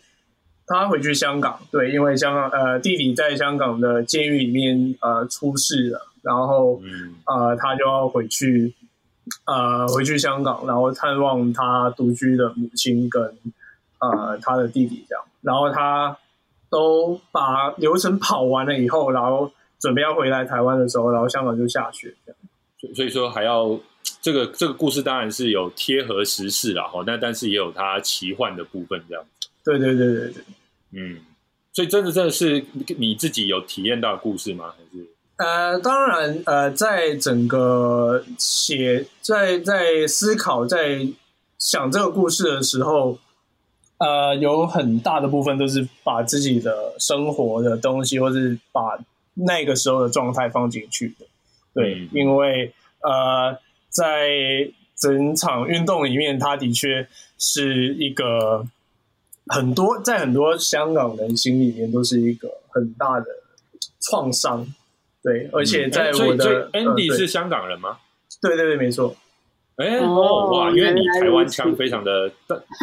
[0.68, 7.16] 他回去香港，对，因为香港呃弟弟在香港的监狱里面呃出事了，然后嗯。
[7.26, 8.74] 呃他就要回去
[9.46, 13.22] 呃回去香港，然后探望他独居的母亲跟
[14.00, 16.18] 呃他的弟弟这样，然后他
[16.70, 22.38] 都把流程跑完了以后，然后准备要回来台湾的时候，然后香港就下雪这样。
[22.80, 23.80] 所所以说还要
[24.22, 30.44] 这个这个故事当然是有贴合时事啦，哈，那但是也有它奇幻的部分这样子，对对对对对。
[30.92, 31.20] 嗯，
[31.74, 32.66] 所以真的真的是
[32.98, 34.74] 你自己有体验到的故事吗？
[34.78, 41.08] 还是呃，当然，呃，在整个写、在在思考、在
[41.58, 43.18] 想这个故事的时候，
[44.00, 48.98] 呃，有很大的部分都是把自己的生活的东西，或是把
[49.34, 51.26] 那个时候的状态放进去的。
[51.74, 53.58] 对，嗯因为呃，
[53.90, 57.08] 在整场运动里面，它的确
[57.38, 58.66] 是一个
[59.48, 63.26] 很多在很多香港人心里面都是一个很大的
[64.02, 64.66] 创伤。
[65.22, 67.98] 对，而且在我的、呃 Andy 对是香港人吗？
[68.42, 69.16] 对对对，没错。
[69.80, 72.30] 哎哦哦哇，因为你台湾腔非常的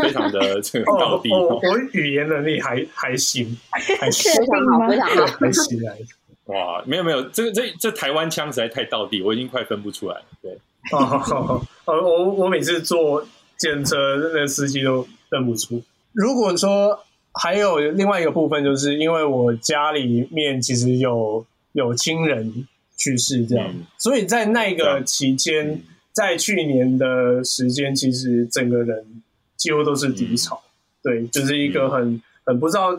[0.03, 5.27] 非常的 这个哦到地，哦，我语言能力还还行，还行，非常好，非常好。
[5.39, 6.07] 还行还行。
[6.47, 10.25] 哇，没有没有，这个这这台湾腔实在太到地，我已经快分不出来了。
[10.41, 10.53] 对，
[10.93, 13.27] 哦，呃，我我每次坐
[13.59, 15.83] 检车，那个司机都认不出。
[16.13, 16.99] 如果说
[17.35, 25.83] 还有另外一个部分，就是因为我家里面其实有有亲人去世，这样，嗯所以在那个期间，
[26.17, 29.23] 在去年的时间，其实整个人
[29.55, 30.59] 几乎都是低潮，
[31.03, 32.97] 对，就是一个很很不知道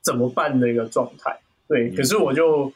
[0.00, 1.38] 怎么办的一个状态。
[1.68, 2.72] 对，嗯可是我就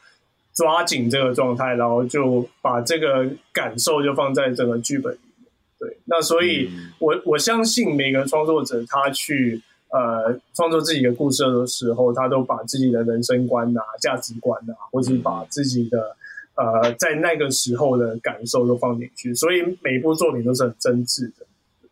[0.53, 5.49] 抓紧这个状态，然后就把这个感受就放在整个剧本里面。
[5.79, 16.15] 对，那所以嗯我我相信每个创作者他去呃创作自己的故事的时候，他都把自己的人生观啊、价值观啊，或是把自己的
[16.55, 21.45] 呃在那个时候的感受都放进去，所以每一部作品都是很真挚的。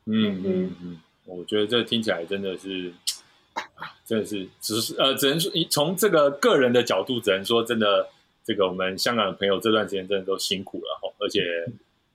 [0.06, 2.92] 嗯嗯嗯，我觉得这听起来真的是，
[3.54, 8.08] 啊真的是，只是呃，只能说从这个个人的角度，只能说真的，
[8.44, 11.42] 这个我们香港的朋友这段时间真的都辛苦了哈，而且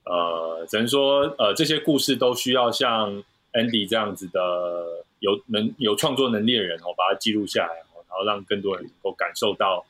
[0.05, 9.87] 呃，只能说呃，这些故事都需要像 Andy 这样子的有能有创作能力的人哦，把它记录下来，哦然后让更多人能够感受到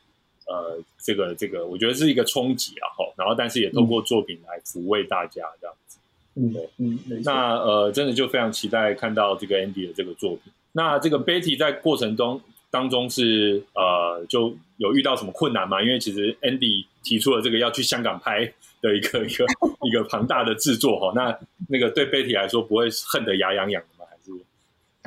[0.47, 5.99] 呃这个这个，我觉得是一个冲击啊，哈，然后但是也透过作品来抚慰大家这样子。
[6.37, 10.51] 嗯对嗯，那呃，真的就非常期待看到这个 Andy 的这个作品。
[10.73, 15.81] 那这个 Betty 在过程中当中是呃，就有遇到什么困难吗？
[15.81, 19.45] 因为其实 Andy 提出了这个要去香港拍的一个一个
[19.87, 21.13] 一个庞大的制作哈。
[21.15, 23.94] 那那个对 Betty 来说，不会恨得牙痒痒的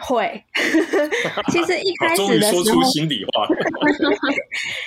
[0.00, 0.42] 会，
[1.50, 3.44] 其实一开始的时候， 于说出心里话。
[3.44, 3.56] 了。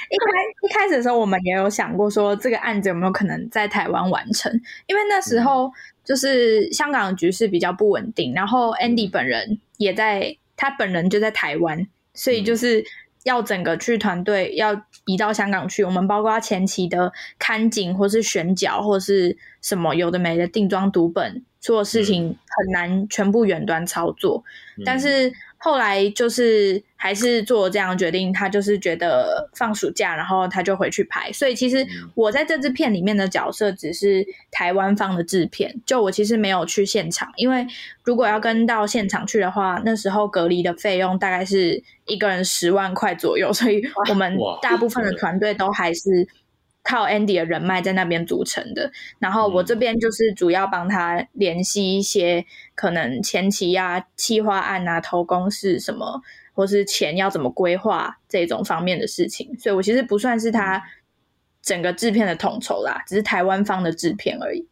[0.09, 4.51] 一开一开始的时候，我们也有想过说这个案子有没有可能在台湾完成，
[4.87, 5.71] 因为那时候
[6.03, 12.83] 就是香港的局势比较不稳定，然后 Andy 本人也在，他本人就在台湾，所以就是
[13.23, 24.43] 要整个去团队要移到香港去，我们包括前期的看景或是选角或是什么有的没的定妆读本，所有事情很难全部远端操作，
[24.83, 31.31] 但是后来就是还是做这样的决定，他就是觉得放暑假，然后他就回去拍。
[31.31, 37.67] 所以其实嗯我在这支片里面的角色只是台湾方的制片，就我其实没有去现场，因为
[38.03, 46.27] 如果要跟到现场去的话，那时候隔离的费用大概是一个人十万块左右，所以我们大部分的团队都还是。
[46.83, 56.21] 靠 Andy 的人脉在那边组成的，然后我这边就是主要帮他联系一些可能前期啊、企划案啊、投公式什么，
[56.53, 60.81] 或是钱要怎么规划这种方面的事情，所以我其实不算是他
[61.61, 64.65] 整个制片的统筹啦，只是台湾方的制片而已。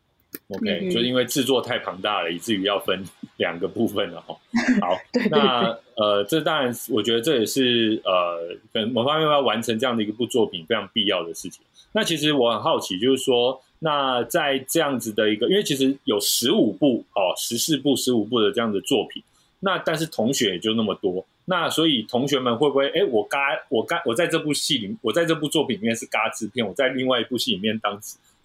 [0.49, 3.03] OK，、嗯就是因为制作太庞大了，以至于要分
[3.37, 4.37] 两个部分了哦。
[4.81, 11.63] 好，对对那呃，这当然，我觉得这也是呃，可能某方面要完成这样的一部作品非常必要的事情。
[11.93, 19.23] 那其实我很好奇，就是说，那在这样子的一个，因为其实有十五部哦，十四部、十五部的这样的作品，
[19.61, 27.99] 那但是同学也就那么多，那所以同学们会不会，哎，我嘎我嘎我在这部戏里，我在这部作品里面是嘎制片，我在另外一部戏里面当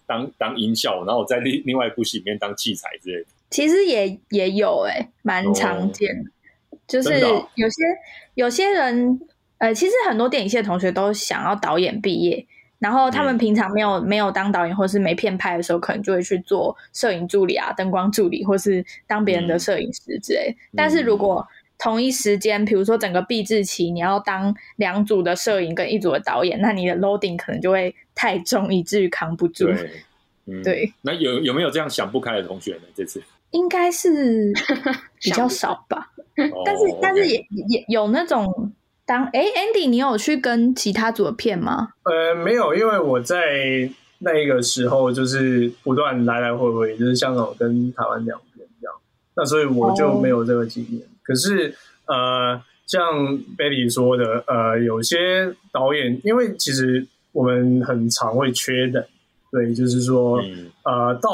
[0.07, 3.27] 当当音效，然后我在另另外一部戏里面当器材之类的。
[3.51, 6.31] 其实也也有哎、蛮常见的，
[6.87, 7.81] 就是有些
[8.33, 9.19] 有些人，
[9.59, 12.45] 呃，其实很多电影系的同学都想要导演毕业，
[12.79, 20.55] 然后他们嗯平常没有、没有当导演或是没片拍的时候，可能就会去做摄影助理啊、灯光助理，或是当别人的嗯摄影师之类。
[20.75, 21.45] 但是如果
[21.77, 29.65] 同一时间，比如说整个闭制期，你要当两组的摄影跟一组的导演，那你的 loading 可能就会太重，以至于扛不住。
[29.65, 29.91] 对，
[30.45, 30.93] 嗯，对。
[31.01, 32.81] 那有有没有这样想不开的同学呢？
[32.95, 34.53] 这次，应该是
[35.21, 36.11] 比较少吧。
[36.37, 38.71] 哦 但是但是也也有那种
[39.05, 41.89] 当哎，Andy，你有去跟其他组的片吗？
[42.03, 43.87] 呃，没有，因为我在
[44.19, 48.95] 那个时候就是不断来来回回，就是香港跟台湾两边这样，
[49.35, 51.01] 那所以我就没有这个经验。
[51.21, 51.75] 可是
[52.07, 53.03] 呃，像
[53.57, 59.07] Betty 说的，呃，有些导演，因为其实我们很常会缺的，
[59.51, 61.29] 对，就是说，嗯呃，到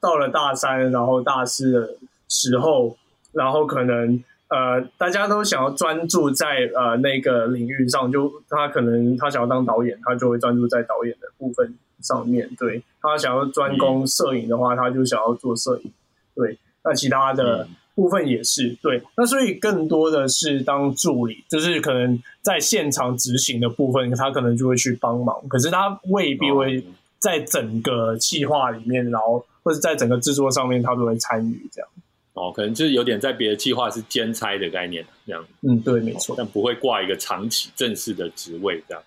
[0.00, 1.94] 到了大三，然后大四的
[2.28, 2.96] 时候，
[3.32, 4.22] 然后可能
[4.54, 12.50] 呃，大家都想要专注在呃那个领域上，就他可能他想要当导演，他就会专注在导演的部分上面。
[12.58, 15.90] 对他想要专攻摄影的话，他就想要做摄影。
[16.34, 19.02] 对，那其他的嗯部分也是对。
[19.16, 26.82] 那所以更多的是当助理，就是可能在现场执行的部分，他可能就会去帮忙，可是他未必会哦
[27.18, 31.88] 在整个企划里面，然后或者在整个制作上面，他都会参与这样。
[32.34, 36.34] 哦，可能就是有点在别的计划是兼差的概念这样，嗯，对，没错。
[36.36, 39.02] 但不会挂一个长期正式的职位这样，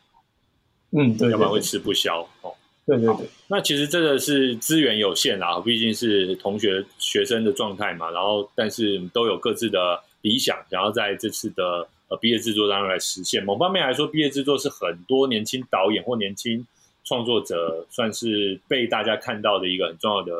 [0.92, 2.54] 嗯，对，对要不然会吃不消哦。
[2.86, 13.44] 对对对，那其实这个是资源有限啦，毕竟是同学学生的状态嘛，然后但是都有各自的理想，想要在这次的呃毕业制作当中来实现。
[13.44, 16.64] 某方面来说，毕业制作是很多年轻导演或年轻
[17.04, 20.32] 创作者算是被大家看到的一个很重要的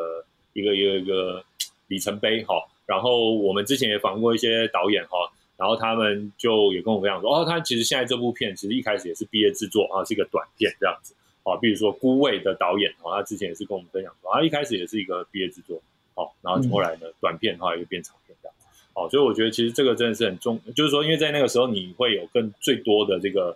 [0.54, 1.44] 一个一个一个
[1.88, 2.54] 里程碑哈。
[2.86, 5.18] 然后我们之前也访问过一些导演哈，
[5.58, 11.14] 然后他们就也跟我分享说，哦，他其实现在这部片其实一开始也是毕业制作啊，是一个短片这样子。
[11.44, 15.80] 啊，比如说《孤味》的导演哦，他之前也是跟我们分享说，他一开始也是一个毕业制作，
[16.16, 18.56] 哦，然后后来呢，短片后来又变长片这样，
[18.96, 23.56] 哦，所以我觉得其实这个真的是很重，就是说，因为在那个时候你会有更最多的这个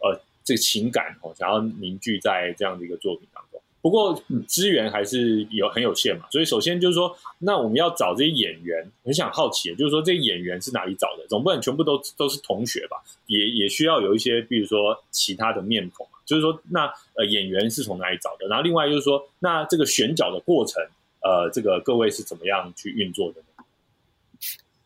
[0.00, 3.55] 呃这个情感哦，想要凝聚在这样的一个作品当中。
[3.86, 11.24] 不过资源还是有很有限嘛，所以首先就是说，那我们要找这些演员，很想好奇，就是说这些演员是哪里找的？
[11.28, 12.96] 总不能全部都都是同学吧？
[13.28, 16.04] 也也需要有一些，比如说其他的面孔。
[16.24, 18.48] 就是说，那呃演员是从哪里找的？
[18.48, 20.82] 然后另外就是说，那这个选角的过程，
[21.22, 23.46] 呃，这个各位是怎么样去运作的呢？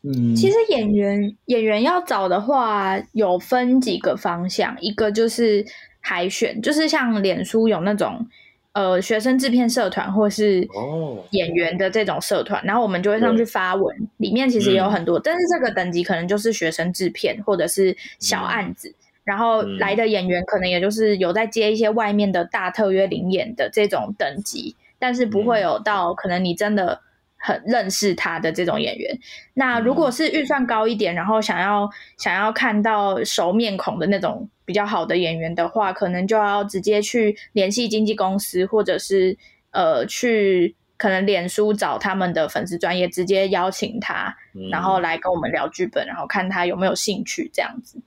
[0.03, 5.65] 嗯，其实演员演员要找的话，有分几个方向，一个就是
[5.99, 8.27] 海选，就是像脸书有那种
[8.73, 11.23] 呃学生制片社团或是哦。
[11.31, 18.93] 演员的这种社团，然后我们就会上去发文，里面其实也有很多，但是这个等级可能就是学生制片或者是小案子。
[19.23, 26.99] 然后来的演员可能也就是有在接一些外面的大特约领演的这种等级，但是不会有到可能你真的
[27.37, 29.17] 很认识他的这种演员。
[29.53, 39.37] 那如果是预算高一点，然后想要想要看到熟面孔的那种比较好的演员的话，可能就要直接去联系经纪公司，或者是
[39.71, 44.33] 呃去可能脸书找他们的粉丝专业，直接邀请他，
[44.71, 48.01] 然后来跟我们聊剧本，然后看他有没有兴趣这样子。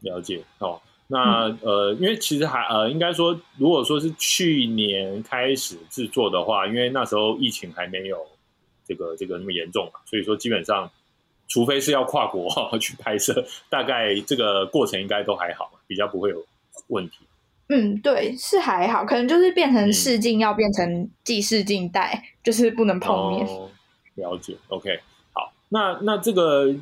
[0.00, 8.18] 了解哦，那呃，因为其实还呃，应该说，如果说是去年开始制作的话，因为那时候疫情还没有
[8.84, 10.90] 这个这个那么严重嘛，所以说基本上，
[11.48, 16.44] 除非是要跨国 去拍摄，大概这个过程应该都还好，比较不会有
[16.86, 17.16] 问题。
[17.68, 23.46] 嗯，对，是还好，可能就是变成试镜要变成既试镜带，就是不能碰面。
[23.46, 23.68] 哦、
[24.14, 25.00] 了解，OK，
[25.32, 26.74] 好，那那这个。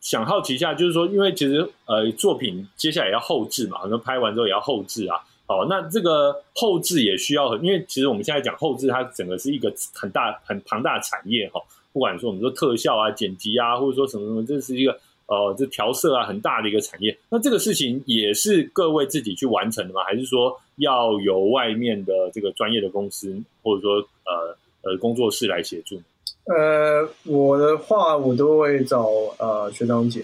[0.00, 5.16] 想好奇一下，就是说，因为其实呃，作品接下来要后置嘛，可能拍完之后也要后置啊。
[5.46, 11.62] 哦，那这个后置也需要很，因为其实我们现在讲后置，它整个是一个很大、很庞大的产业哈。
[11.94, 17.16] 不管说我们说特效啊、剪辑啊，或者说什么什么，这是一个呃，这调色啊，很大的一个产业。
[17.30, 20.02] 那这个事情也是各位自己去完成的吗？
[20.02, 26.02] 还是说要由外面的这个专业的公司，或者说呃呃工作室来协助？
[26.46, 30.22] 呃，我的话，我都会找呃学长姐，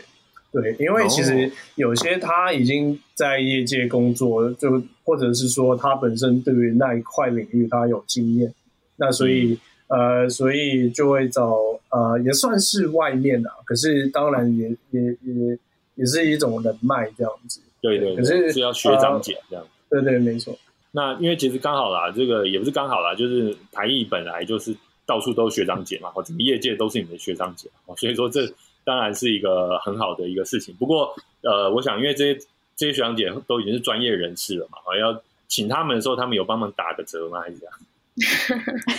[0.52, 8.52] 对，因为其实有些他已经在业界工作，就或者是说他本身对于那一块领域他有经验，
[8.96, 9.58] 那所以、
[9.90, 11.58] 呃，所以就会找
[11.90, 15.58] 呃也算是外面的，可是当然也也也
[15.96, 17.60] 也是一种人脉这样子。
[17.82, 19.64] 对对，可是是要学长姐这样。
[19.88, 20.56] 对对，没错。
[20.92, 24.74] 那因为其实刚好啦，这个也不是刚好啦，就是台艺本来就是。
[25.06, 28.42] 到处都是学长姐嘛，或整个业界都是你们的学长姐，哦所以说这
[28.84, 30.72] 当然是一个很好的一个事情。
[30.76, 31.12] 不过，
[31.42, 32.40] 呃，我想因为这些
[32.76, 37.40] 这些学长姐都已经是专业人士了嘛，要请他们的时候，他们有帮忙打个折吗？
[37.40, 37.74] 还是这样？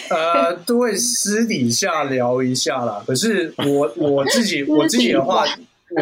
[0.10, 3.04] 呃，都会私底下聊一下啦。
[3.06, 5.46] 可是我我自己我自己的话，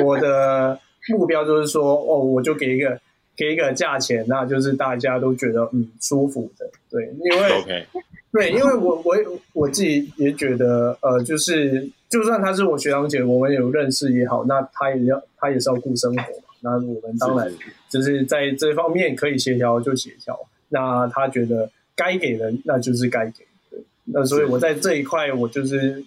[0.04, 3.00] 我的目标就是说，哦，我就给一个
[3.36, 7.86] 给一个价钱，那就是大家都觉得嗯舒服的，对，因为 OK。
[8.32, 9.18] 对，因为我我
[9.54, 16.28] 我自己也觉得，呃，就是就算他是我学长姐，我们有认识也好，那他也要他也是要顾生活嘛。
[16.62, 17.52] 那我们当然
[17.90, 20.40] 就是在这方面可以协调就协调。
[20.68, 21.68] 那他觉得
[22.00, 23.84] 该给的那就是该给，对。
[24.06, 26.06] 那所以我在这一块我就是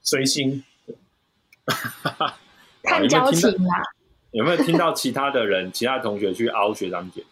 [0.00, 0.64] 随心。
[2.82, 3.82] 看交情啦。
[4.32, 7.22] 有没有听到其他的人、其他同学去凹学长姐？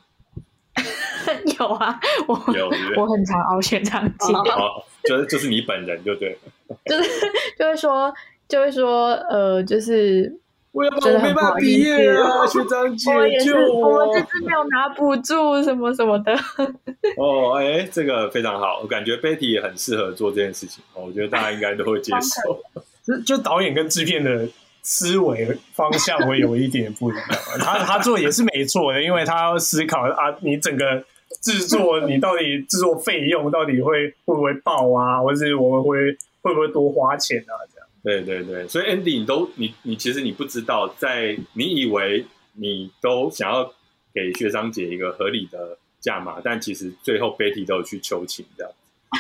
[1.59, 6.39] 有啊，我有我很常熬学长姐，哦，就是就是你本人就对，
[6.87, 7.11] 就是
[7.59, 8.13] 就会说
[8.49, 10.35] 就会说呃，就是
[10.73, 13.11] 我要我没办法毕业啊，学长姐
[13.45, 16.33] 救我，我们这次没有拿补助什么什么的。
[17.17, 22.59] 哦，哎，这个非常好，我感觉 Betty 也很适合做这件事情，我觉得大家应该都会接受。
[23.05, 24.49] 就就导演跟制片的。
[24.85, 27.25] 思维方向会有一点不一样，
[27.61, 31.05] 他他做也是没错的，因为他要思考啊，你整个
[31.41, 36.11] 制作，你到底制作费用到底会会不会爆啊，或是我们会
[36.41, 37.55] 会不会多花钱啊？
[38.03, 43.73] 对对对，所以 Andy，你都你你其实你不知道，在你以为你都想要
[44.13, 48.73] 给学长姐一个合理的价码，但其实最后 Betty 都有去求情，这样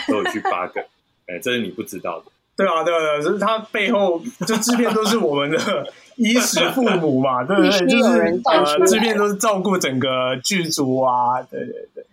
[0.09, 0.79] 都有去 bug，
[1.27, 2.27] 哎，这是你不知道的。
[2.55, 7.87] 对啊，对啊，就是他背后就制片都是我们的衣食父母嘛，对不对？
[7.87, 12.05] 就是呃，制片都是照顾整个剧组啊，对对对，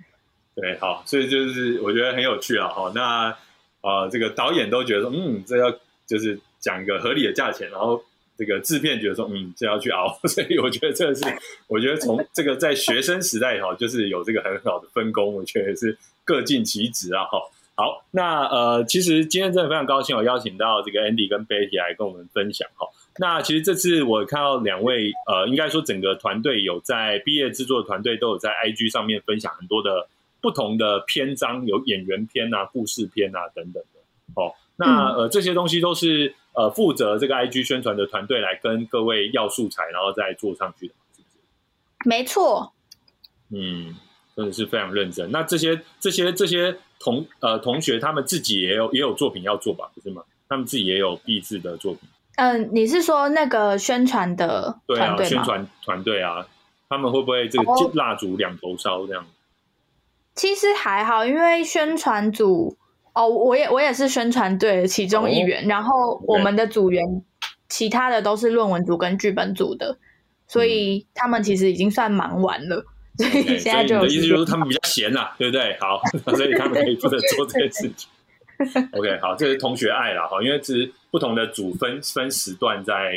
[0.56, 3.36] 对，好，所以就是我觉得很有趣啊，哈，那
[3.82, 5.70] 呃，这个导演都觉得说，嗯，这要
[6.08, 8.02] 就是讲一个合理的价钱，然后
[8.38, 11.24] 这个制片觉得说，嗯，这要去熬， 所以我觉得这个是，
[11.68, 17.40] 我觉得从这个在学生时代哈，就是有这个很好的分工，我觉得是各尽其职啊，哈。
[17.76, 22.86] 好，那呃，其实今天真的非常高兴，我邀请到这个 Andy 跟 Betty 来跟我们分享哈。
[23.20, 30.10] 那其实这次我看到两位呃，应该说整个团队有在毕业制作团队都有在 IG 上面分享很多的
[30.42, 34.00] 不同的篇章，有演员篇啊、故事篇啊等等的。
[34.36, 42.10] 哦，那呃这些东西都是呃负责这个 IG 宣传的团队来跟各位要素材，然后再做上去的，是不是？
[42.10, 42.74] 没错。
[43.52, 43.96] 嗯。
[44.36, 45.30] 真的是非常认真。
[45.32, 49.92] 那这些、这些、这些同呃同学，他们自己也有也有作品要做吧？
[49.94, 50.24] 不是吗？
[50.48, 52.08] 他们自己也有毕制的作品。
[52.38, 56.48] 嗯，你是说那个宣传的对啊，宣传团队啊，
[56.88, 59.28] 他们会不会这个蜡烛两头烧这样？
[60.36, 62.78] 其实还好，因为宣传组
[63.14, 67.04] 哦，我也我也是宣传队的其中一员，然后我们的组员
[67.68, 69.98] 其他的都是论文组跟剧本组的，
[70.48, 72.86] 所以他们其实已经算忙完了，
[73.18, 75.78] 所以现在就你的意思就是他们比较闲啦，对不对？
[75.80, 76.02] 好，
[76.36, 78.10] 所以他们可以负责做这件事情。
[78.94, 83.14] OK，好，这是同学爱了，哈，因为其实不同的组分分时段，在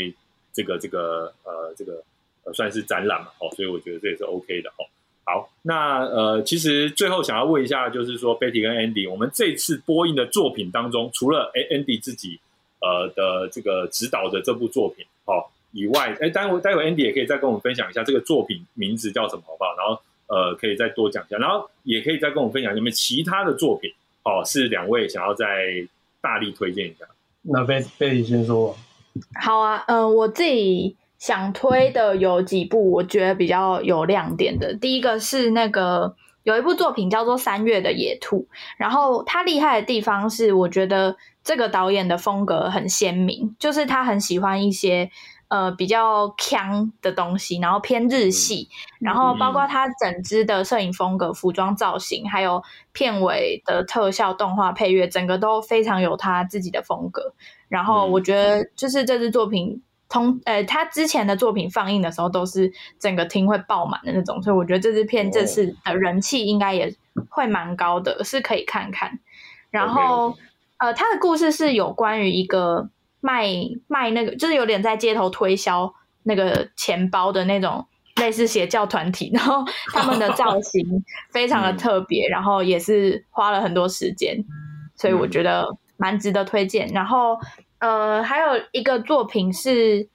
[0.53, 2.03] 这个这个呃这个
[2.45, 4.87] 呃算是展览嘛，哦，所以我觉得这也是 OK 的，哦。
[5.25, 12.41] 好，那呃，其实最后想要问一下，就是说 Betty 跟 Andy，我们这次播映的作品当中，除了哎 Andy 自己
[12.81, 19.75] 呃的这个指导的这部作品，哦以外，哎，待会待会 Andy 也可以再跟我们分享一下这个作品名字叫什么，好不好？
[19.77, 23.93] 然后呃，可以再多讲一下，然后也可以再跟我们分享有没有其他的作品。
[24.25, 25.85] 哦，是两位想要再
[26.21, 27.05] 大力推荐一下。
[27.43, 28.77] 那 Betty 先说。
[29.43, 34.75] 好啊，嗯，我自己想推的有几部，我觉得比较有亮点的。
[34.75, 38.39] 第一个是那个有一部作品叫做《三月的野兔》，
[38.77, 41.15] 然后它厉害的地方是，我觉得
[41.45, 45.13] 这个导演的风格很鲜明，就是他很喜欢一些。
[45.49, 52.63] 呃，比较腔的东西，然后偏日系，然后包括它整支的摄影风格、服装造型，还有
[52.93, 57.35] 片尾的特效、动画、配乐，整个都非常有他自己的风格。
[57.69, 59.83] 然后我觉得，就是这支作品
[60.13, 66.95] 通，呃，他之前的作品放映的时候，都是整个厅会爆满的那种，所以我觉得这支片这次的人气应该也
[67.31, 69.19] 会蛮高的，是可以看看。
[69.71, 70.37] 然后，
[70.77, 72.91] 呃，他的故事是有关于一个。
[73.25, 73.47] 卖
[73.87, 75.95] 卖那个就是有点在街头推销
[76.25, 77.87] 那个钱包的那种
[78.17, 80.85] 类似邪教团体，然后他们的造 型
[81.31, 84.45] 非常的特别，然后也是花了很多时间，
[84.97, 86.89] 所以我觉得蛮值得推荐。
[86.89, 87.39] 然后
[87.83, 90.09] 呃，还有一个作品是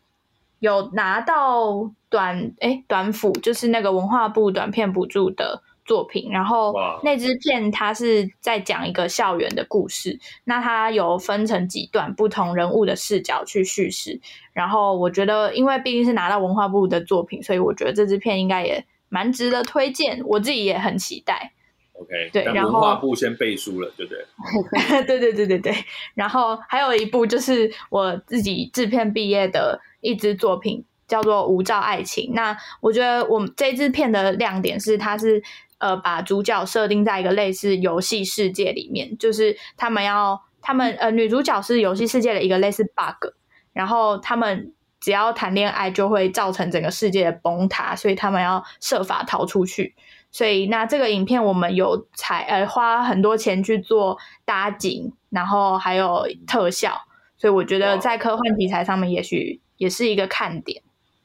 [0.59, 5.61] 有拿到短哎短辅，就是那个文化部短片补助的。
[5.87, 14.19] 作品，然后那支片它是在讲一个校园的故事，那它有分成几段不同人物的视角去叙事，
[14.51, 21.53] 然后我觉得，因为毕竟是拿到文化部的作品，所以我觉得这支片应该也蛮值得推荐，我自己也很期待。
[21.99, 25.03] OK，对，然后文化部先背书了，对不 对？
[25.03, 25.73] 对对对对对，
[26.13, 32.31] 然后还有一部就是我自己制片毕业的一支作品，叫做《无照爱情》。
[32.33, 35.43] 那我觉得我们这支片的亮点是，它是。
[35.79, 43.29] 呃，把主角设定在一个类似游戏世界里面，就是他们要，他们呃，女主角是游戏世界的一个类似 bug，
[43.73, 49.93] 然后他们只要谈恋爱就会造成整个世界的崩塌，所以他们要设法逃出去。
[50.37, 54.15] 所以那这个影片我们有采呃花很多钱去做
[54.45, 56.95] 搭景，然后还有特效，
[57.39, 60.83] 所以我觉得在科幻题材上面也许也是一个看点。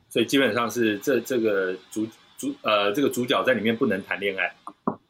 [0.08, 2.06] 所以基本上是这这个主。
[2.38, 4.52] 主呃，这个主角在里面不能谈恋爱，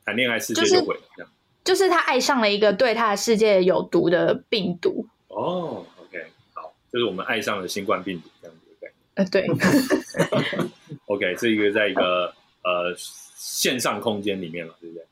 [0.05, 1.01] 谈恋爱世界就毁了。
[1.17, 1.33] 这样，
[1.65, 5.07] 就是他爱上了一个对他的世界有毒的病毒。
[5.29, 9.07] 哦，OK，好，就是我们爱上了新冠病毒这样子的概念。
[9.15, 10.69] 呃，对。
[11.09, 12.35] OK，这一个在一个
[12.65, 12.95] 呃
[13.43, 15.05] 线上空间里面了，对不对？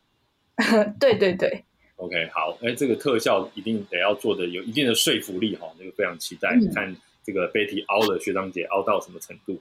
[1.00, 1.64] 对对对。
[1.96, 6.94] OK，好，哎，这个特效一定得要做的有一定的说服力哈，那个非常期待看。
[7.22, 9.54] 这个 Betty 凹的学长姐凹到什么程度，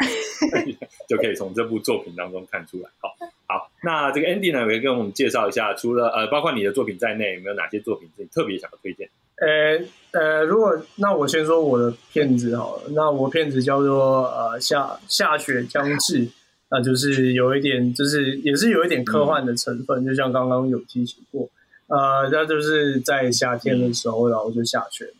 [1.09, 2.89] 就可以从这部作品当中看出来。
[2.99, 3.13] 好，
[3.47, 9.09] 好，那这个 Andy 呢，也跟我们介绍一下，除了呃，包括你的作品在内，有没有哪些作品是你特别想要推荐？
[9.35, 9.77] 呃
[10.11, 16.29] 呃，如果那我先说我的片子好了，那我片子叫做呃下下雪将至，
[16.71, 21.49] 那就是有一点，就是也是有一点科幻的成分，就像刚刚有提起过，
[21.87, 25.11] 呃，那就是在夏天的时候，然后就下雪。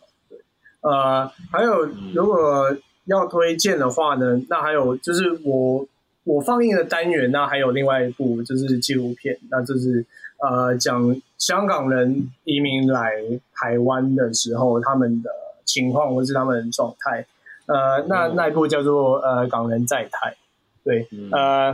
[0.82, 2.74] 呃，还有如果
[3.06, 5.86] 要推荐的话呢，那还有就是我
[6.24, 10.06] 我放映的单元，那还有另外一部就是纪录片，那就是
[10.38, 13.12] 呃讲香港人移民来
[13.56, 15.30] 台湾的时候他们的
[15.66, 17.26] 情况或是他们的状态。
[17.66, 20.36] 呃，那那一部叫做呃港人在台，
[20.84, 21.74] 对，呃，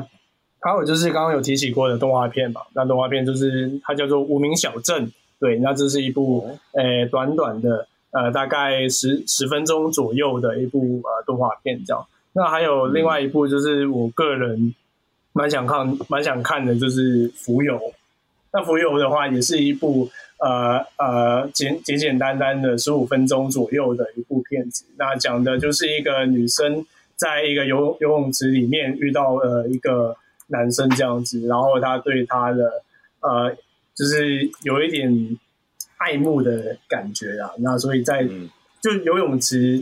[0.60, 5.08] 还有就是刚刚有提起过的动画片嘛，那动画片就是它叫做《无名小镇》，
[5.40, 7.88] 对，那这是一部呃短短的。
[8.12, 12.08] 呃，大概十十分钟左右的一部呃动画片，这样。
[12.32, 14.74] 那还有另外一部，就是我个人
[15.34, 17.76] 蛮想看、蛮想看的，就是《浮游》。
[18.54, 24.86] 那《浮游》的话，也是一部呃呃简简简单单的十五分钟左右的一部片子。
[24.96, 26.86] 那讲的就是一个女生
[27.16, 30.16] 在一个游游泳池里面遇到了一个
[30.48, 32.84] 男生这样子，然后他对他的
[33.22, 33.56] 呃，
[33.96, 35.38] 就是有一点。
[35.98, 38.28] 爱慕的感觉啊，那所以在
[38.82, 39.82] 就游泳池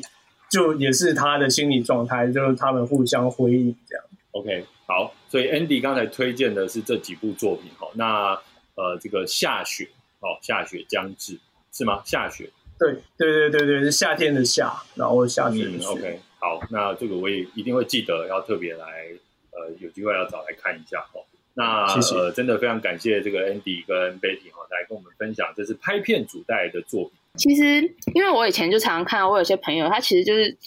[0.49, 4.05] 就也是他的心理状态，就是他们互相回应这样。
[4.31, 8.39] OK，好，所以 Andy 刚才推荐的是这几部作品哈，那
[8.75, 11.37] 呃这个下雪哦，下雪将至
[11.73, 12.03] 是吗？
[12.05, 16.21] 下雪，对对对对对，是夏天的夏，然后下雪的嗯雪。
[16.43, 19.07] 好，那这个我也一定会记得，要特别来
[19.51, 21.23] 呃有机会要找来看一下哦。
[21.53, 27.13] 那谢谢呃，真的非常感谢这个 Andy 跟 Betty 哈、来跟我们分享这是拍片组带来的作品。
[27.35, 27.81] 其实，
[28.13, 30.57] 因为我以前就常常看到，我有些朋友他其实就是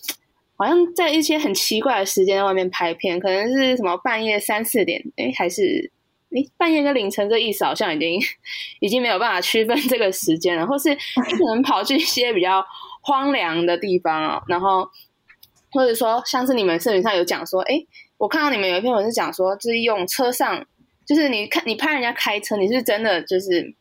[0.57, 5.91] 好像在一些很奇怪的时间在外面拍片，可能是什么半夜三四点，哎，还是
[6.31, 8.19] 哎半夜跟凌晨这意思好像已经
[8.81, 12.65] 已经没有办法区分这个时间了，或是他可能跑去一些比较
[13.03, 14.89] 荒凉的地方啊，然后
[15.73, 17.75] 或者说像是你们视频上有讲说，哎，
[18.19, 20.67] 我看到你们有一篇文是讲说，就是用车上。
[21.07, 23.73] 就是你看，你拍人家开车，你是真的就是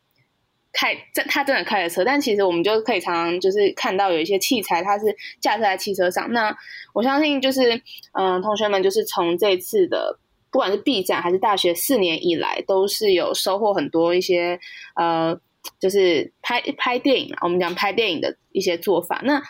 [0.72, 5.06] 开，真他真的开了车，但其实我们就可以常常就是看到有一些器材，它是
[5.42, 6.32] 架设在汽车上。
[6.32, 6.56] 那
[6.94, 7.82] 我相信就是，
[8.14, 10.20] 嗯，同学们就是从这次的
[10.52, 14.60] 不管是 B 站还是大学四年以来，都是有收获很多一些
[14.96, 15.36] 呃，
[15.80, 19.20] 就是拍拍电影啊，我们讲拍电影的一些做法。
[19.24, 19.42] 那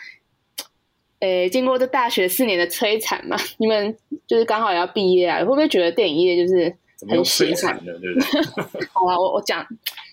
[1.26, 3.96] 诶，经过这大学四年的摧残嘛， 你们
[4.28, 7.54] 就是刚好也要毕业啊，会不会觉得电影业就是怎么又很血汗？
[7.54, 7.94] 摧残呢？
[8.00, 8.20] 对不
[8.78, 8.88] 对？
[8.94, 9.68] 好啊，我我讲，会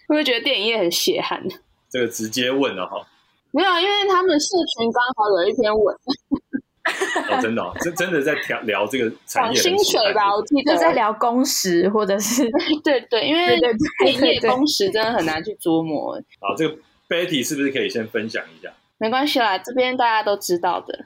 [0.09, 1.43] 不会觉得电影业很血汗？
[1.91, 3.07] 这个直接问了哈。
[3.51, 4.47] 没有啊，因为他们社
[4.79, 5.95] 群刚好有一篇文
[7.31, 12.49] 哦，真的、哦，真真的在聊聊这个产业薪水吧，我记得在聊工时或者是
[12.83, 16.15] 对对，因为对对对业工时真的很难去琢磨。
[16.41, 16.75] 好，这个
[17.09, 18.73] Betty 是不是可以先分享一下？
[19.03, 20.97] 没关系啦，这边大家都知道的。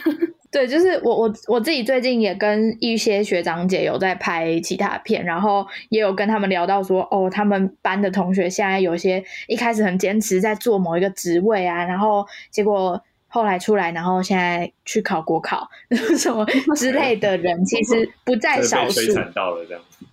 [0.52, 15.66] 对，就是我我我自己最近也跟一些学长姐有在拍其他片，然后也有跟他们聊到说，哦，他们班的同学现在有些一开始很坚持在做某一个职位啊，然后结果后来出来，然后现在去考国考
[16.18, 16.46] 什么
[16.76, 19.00] 之类的人，其实不在 少数
[19.34, 20.04] 到了这样子。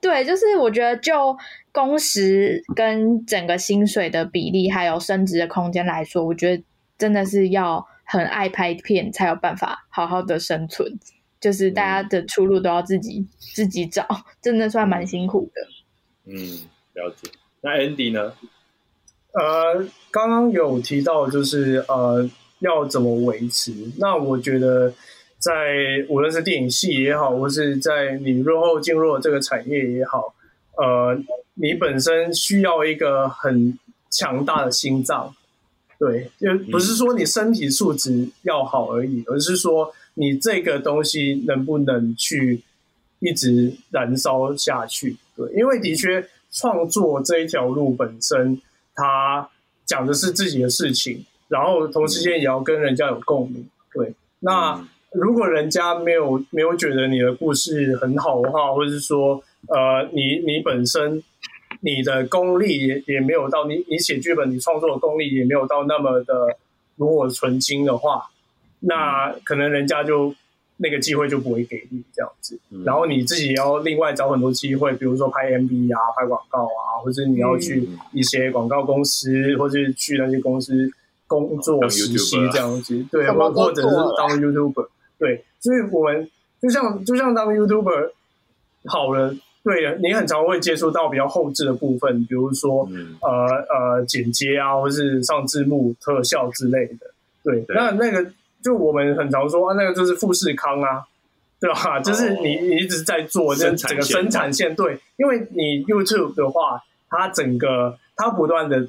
[0.00, 1.36] 对，就是我觉得就
[1.72, 6.62] 工时跟整个薪水的比例，还有升职的空间来说，我觉得
[7.00, 11.00] 真的是要很爱拍片才有办法好好的生存。
[11.40, 14.06] 就是大家的出路都要自己、自己找，
[14.42, 15.62] 真的算蛮辛苦的。
[16.26, 16.36] 嗯，
[16.92, 17.30] 了解。
[17.62, 18.34] 那 Andy 呢？
[19.32, 22.28] 呃，刚刚有提到就是呃
[22.58, 24.92] 要怎么维持，那我觉得
[25.38, 30.34] 在无论是电影系也好，或是在你日后进入了这个产业也好，
[30.76, 31.18] 呃，
[31.54, 33.78] 你本身需要一个很
[34.10, 35.34] 强大的心脏，
[36.00, 42.62] 对，就不是说你身体素质要好而已，而是说你这个东西能不能去
[43.20, 48.60] 一直燃烧下去，对，因为的确创作这一条路本身。
[48.92, 49.48] 它
[49.86, 53.66] 讲的是自己的事情，然后同时间也要跟人家有共鸣。
[53.94, 61.22] 对，那嗯如果人家没有没有觉得你的故事很好的话，或者是说，呃，你你本身
[61.80, 66.56] 你的功力也也没有到，你你写剧本、你创作的功力也没有到那么的
[66.96, 68.30] 炉火纯青的话，
[68.80, 70.34] 那可能人家就
[70.76, 72.58] 那个机会就不会给你这样子。
[72.70, 72.84] 嗯。
[72.84, 77.98] 然后你自己要另外找很多机会，比如说拍 MV 啊、拍广告啊，或者你要去嗯。
[78.12, 80.90] 一些广告公司，或者去那些公司
[81.26, 86.28] 工作实习这样子，对，或者是当 YouTuber，对，所以我们
[86.60, 88.10] 就像就像当 YouTuber
[88.86, 93.30] 好了，对，你很常会接触到比较后置的部分，比如说嗯呃
[93.98, 97.06] 呃剪接啊，或是上字幕、特效之类的。
[97.44, 98.32] 对，对那那个
[98.62, 101.04] 就我们很常说啊，那个就是富士康啊，
[101.60, 102.00] 对吧？
[102.00, 108.86] 就是你你一直在做这整个生产线，对，因为你 YouTube 的话，它整个它不断的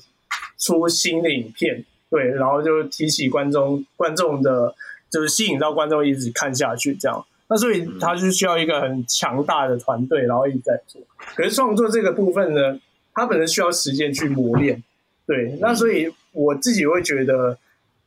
[0.57, 4.73] 出新的影片，对，然后就提起观众观众的，
[5.09, 7.25] 就是吸引到观众一直看下去这样。
[7.53, 11.01] 那所以他就需要一个很强大的团队，然后一直在做。
[11.35, 12.79] 可是创作这个部分呢，
[13.13, 14.81] 他本身需要时间去磨练，
[15.27, 15.57] 对。
[15.59, 17.57] 那所以我自己会觉得，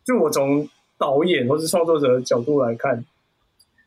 [0.03, 0.67] 就我从
[0.97, 3.05] 导演或是创作者的角度来看，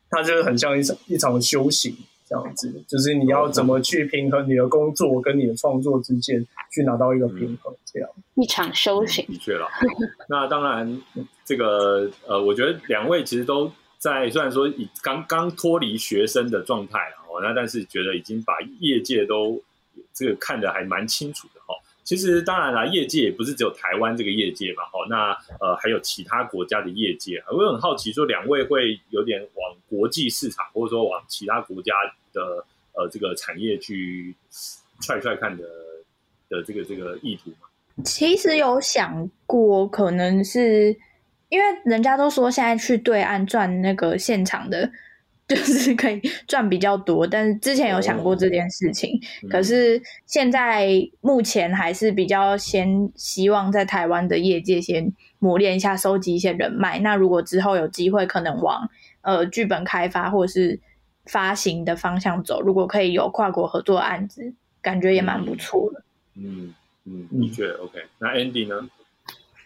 [0.08, 1.92] 他就是很像一场一场修行
[2.28, 8.08] 这样子，就是你要怎么去平衡你的工作跟你的创作之间，去拿到一个平衡，这样。
[8.36, 9.66] 一场修行，的确了。
[10.28, 11.02] 那当然，
[11.44, 13.68] 这个呃，我觉得两位其实都
[13.98, 19.60] 在，虽然说以刚刚脱离学生的状态哦，那但是觉得已经把业界都
[20.14, 21.74] 这个看得还蛮清楚的哈。
[22.04, 27.46] 其实当然啦，业界也不是只有台湾这个业界嘛，哈，那呃还有其他国家的业界啊。
[27.50, 31.92] 我很好奇，说两位会有点往国际市场，或者说往其他国家
[32.32, 34.34] 的呃这个产业去
[35.00, 35.64] 踹踹看的
[36.48, 37.68] 的这个这个意图吗？
[38.04, 40.96] 其实有想过，可能是
[41.48, 44.90] 因为人家都说现在去对岸赚那个现场的
[45.46, 47.26] 就是可以赚比较多。
[47.26, 49.18] 但是之前有想过这件事情，
[49.48, 50.90] 可是现在
[51.22, 56.98] 目前还是比较先希望在台湾的业界先磨练一下，收集一些人脉。
[56.98, 58.90] 那如果之后有机会，可能往
[59.22, 60.78] 呃剧本开发或者是
[61.24, 66.02] 发行的方向走，如果可以有跨国合作案子，感觉也蛮不错的。
[66.34, 66.74] 嗯
[67.06, 67.98] 嗯，的确 OK。
[68.18, 68.86] 那 Andy 呢？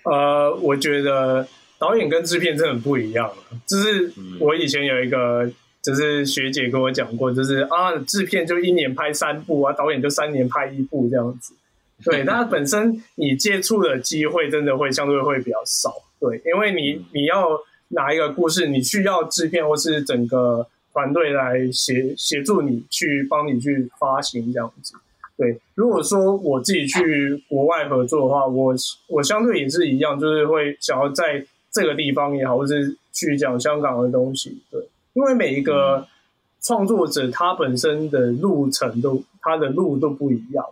[0.04, 1.48] 呃，我觉得。
[1.82, 3.28] 导演跟制片真的很不一样
[3.66, 5.50] 就是我以前有一个，
[5.82, 11.54] 就是学姐跟我讲过，就是啊，制片就一年拍三部啊，导演就三年拍一部这样子。
[12.04, 15.92] 对， 那本身你接触的机会真的会相对会比较少。
[16.20, 17.58] 对，因为你你要
[17.88, 24.94] 拿一个故事，你需要制片或是整个团队来协协助你去帮你去发行这样子。
[25.36, 28.72] 对，如果说我自己去国外合作的话，我
[29.08, 31.44] 我相对也是一样，就是会想要在。
[31.72, 34.78] 这个地方也好，或是去讲香港的东西，对，
[35.14, 36.06] 因为每一个
[36.60, 40.64] 创作者他本身的路程都他的路都不一样，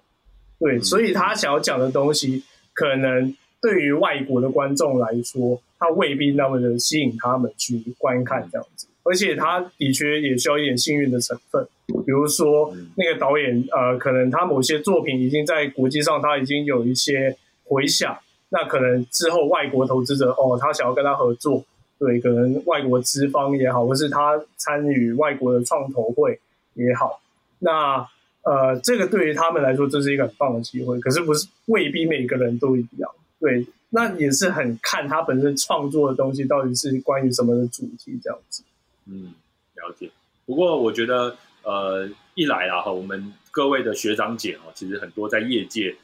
[0.59, 2.44] 对，所以他想要讲的东西，
[2.74, 17.34] 可能对于外国的观众来说，他未必那么的吸引他们去观看这样子，而且他的确也需要一点幸运的成分，比如说那个导演，呃，可能他某些作品已经在国际上他已经有一些
[17.64, 18.18] 回响。
[18.53, 21.64] 那可能之后外国投资者哦，他想要跟他合作，
[22.01, 26.40] 对，可能外国资方也好，或是他参与外国的创投会
[26.74, 27.20] 也好，
[27.61, 28.05] 那
[28.42, 30.98] 呃，这个对于他们来说，这是一个很棒的机会。
[30.98, 38.64] 可是不是未必每个人都一样，对，那也是很看他本身创作的东西到底是关于什么的主题这样子。
[39.07, 39.32] 嗯，
[39.76, 40.11] 了解。
[40.44, 45.94] 不过我觉得，呃，一来啊哈，我们各位的学长姐哦，其实很多在业界。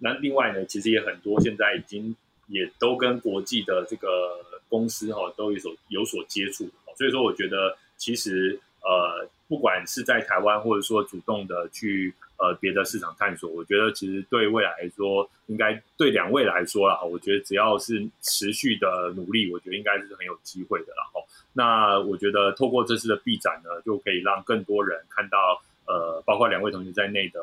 [0.00, 2.14] 那另外呢，其实也很多，现在已经
[2.48, 4.38] 也都跟国际的这个
[4.68, 21.04] 公司哈都有所有所接触，所以说我觉得其实呃，不管是在台湾或者说主动的去呃别的市场探索，我觉得其实对未来来说，应该对两位来说啦，我觉得只要是持续的努力，我觉得应该是很有机会的啦。
[21.14, 21.20] 哈，
[21.54, 27.40] 那我觉得透过这次的 B 展呢，就可以让更多人看到呃，包括两位同学在内的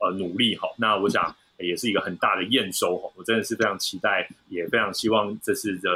[0.00, 0.68] 呃努力哈。
[0.76, 1.34] 那我想。
[1.64, 5.90] 也是一个很大的验收哈，我真的是非常期待，也非常希望这次的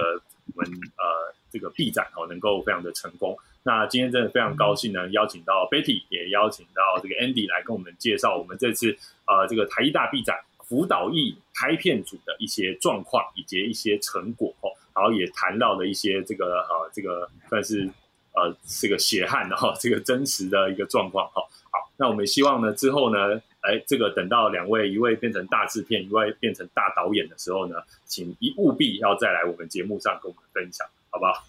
[0.55, 3.37] 我们呃这个 B 展哦能够非常的成功。
[3.63, 8.97] 那今天真的非常高兴呢，邀请到 Betty，也邀请到这个 Andy 来跟我们介绍我们这次
[9.27, 17.91] 呃这个台艺大 B 展辅导艺拍片组的一些状况以及一些成果哦，然后也谈到了一些这个呃这个算是
[18.35, 21.43] 呃这个血汗的哈这个真实的一个状况哈。
[21.71, 23.41] 好，那我们希望呢之后呢。
[23.67, 31.45] 哎，这个等到两位，一位变成大制片，一位变成大导演的时候呢，请一务必要再来我们节目上跟我们分享，好不好？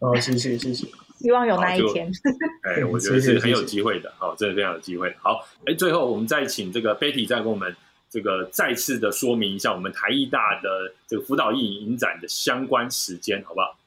[0.00, 0.86] 哦，谢谢谢谢，
[1.18, 2.10] 希望有那一天。
[2.62, 5.14] 哎，我觉得是很有机会的，好，真的非常有机会。
[5.20, 7.74] 好，哎，最后我们再请这个 Betty 再跟我们
[8.10, 13.78] 这个再次的说明一下我们台艺大的这个辅导艺影展的相关时间，好不好？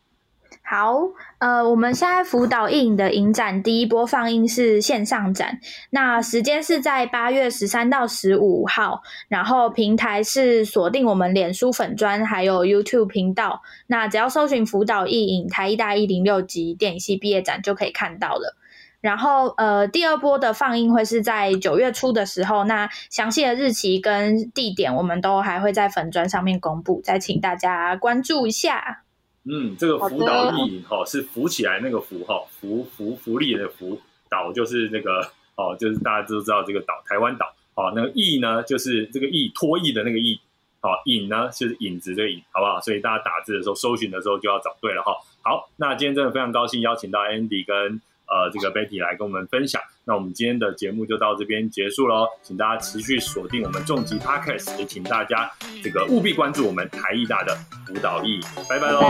[0.67, 0.99] 好，
[1.37, 5.59] 呃，我们现在辅导影的影展第一波放映是线上展，
[5.91, 18.57] 那时间是在八月十三到十五号，然后平台是锁定我们脸书粉砖还有 YouTube 频道，那只要搜寻辅导艺影台一大一零六级电影系毕业展就可以看到了。
[19.01, 29.03] 然后，呃，第二波的放映会是在九月初的时候，那详细的日期跟地点我们都还会在粉砖上面公布，再请大家关注一下。
[29.47, 35.21] 嗯，这个福岛意哈是浮起来那个福哈，福福福利的福，岛就是那个
[35.55, 40.39] 哦，就是大家都知道这个岛台湾岛哦，那个意呢就是这个意脱意的那个意，
[40.81, 42.81] 好影呢就是影子这个影，好不好？
[42.81, 45.13] 所以大家打字的时候搜寻的时候就要找对了哈。
[45.41, 48.01] 好，那今天真的非常高兴邀请到 Andy 跟。
[48.27, 55.51] 呃，这个 Betty 来跟我们分享，那我们今天的节目就到这边结束喽，请大家持续锁定我们重疾 Podcast，也请大家
[55.83, 57.55] 这个务必关注我们台艺大的
[57.85, 59.01] 辅导艺，拜拜喽，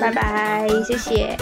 [0.00, 1.36] 拜拜，谢谢。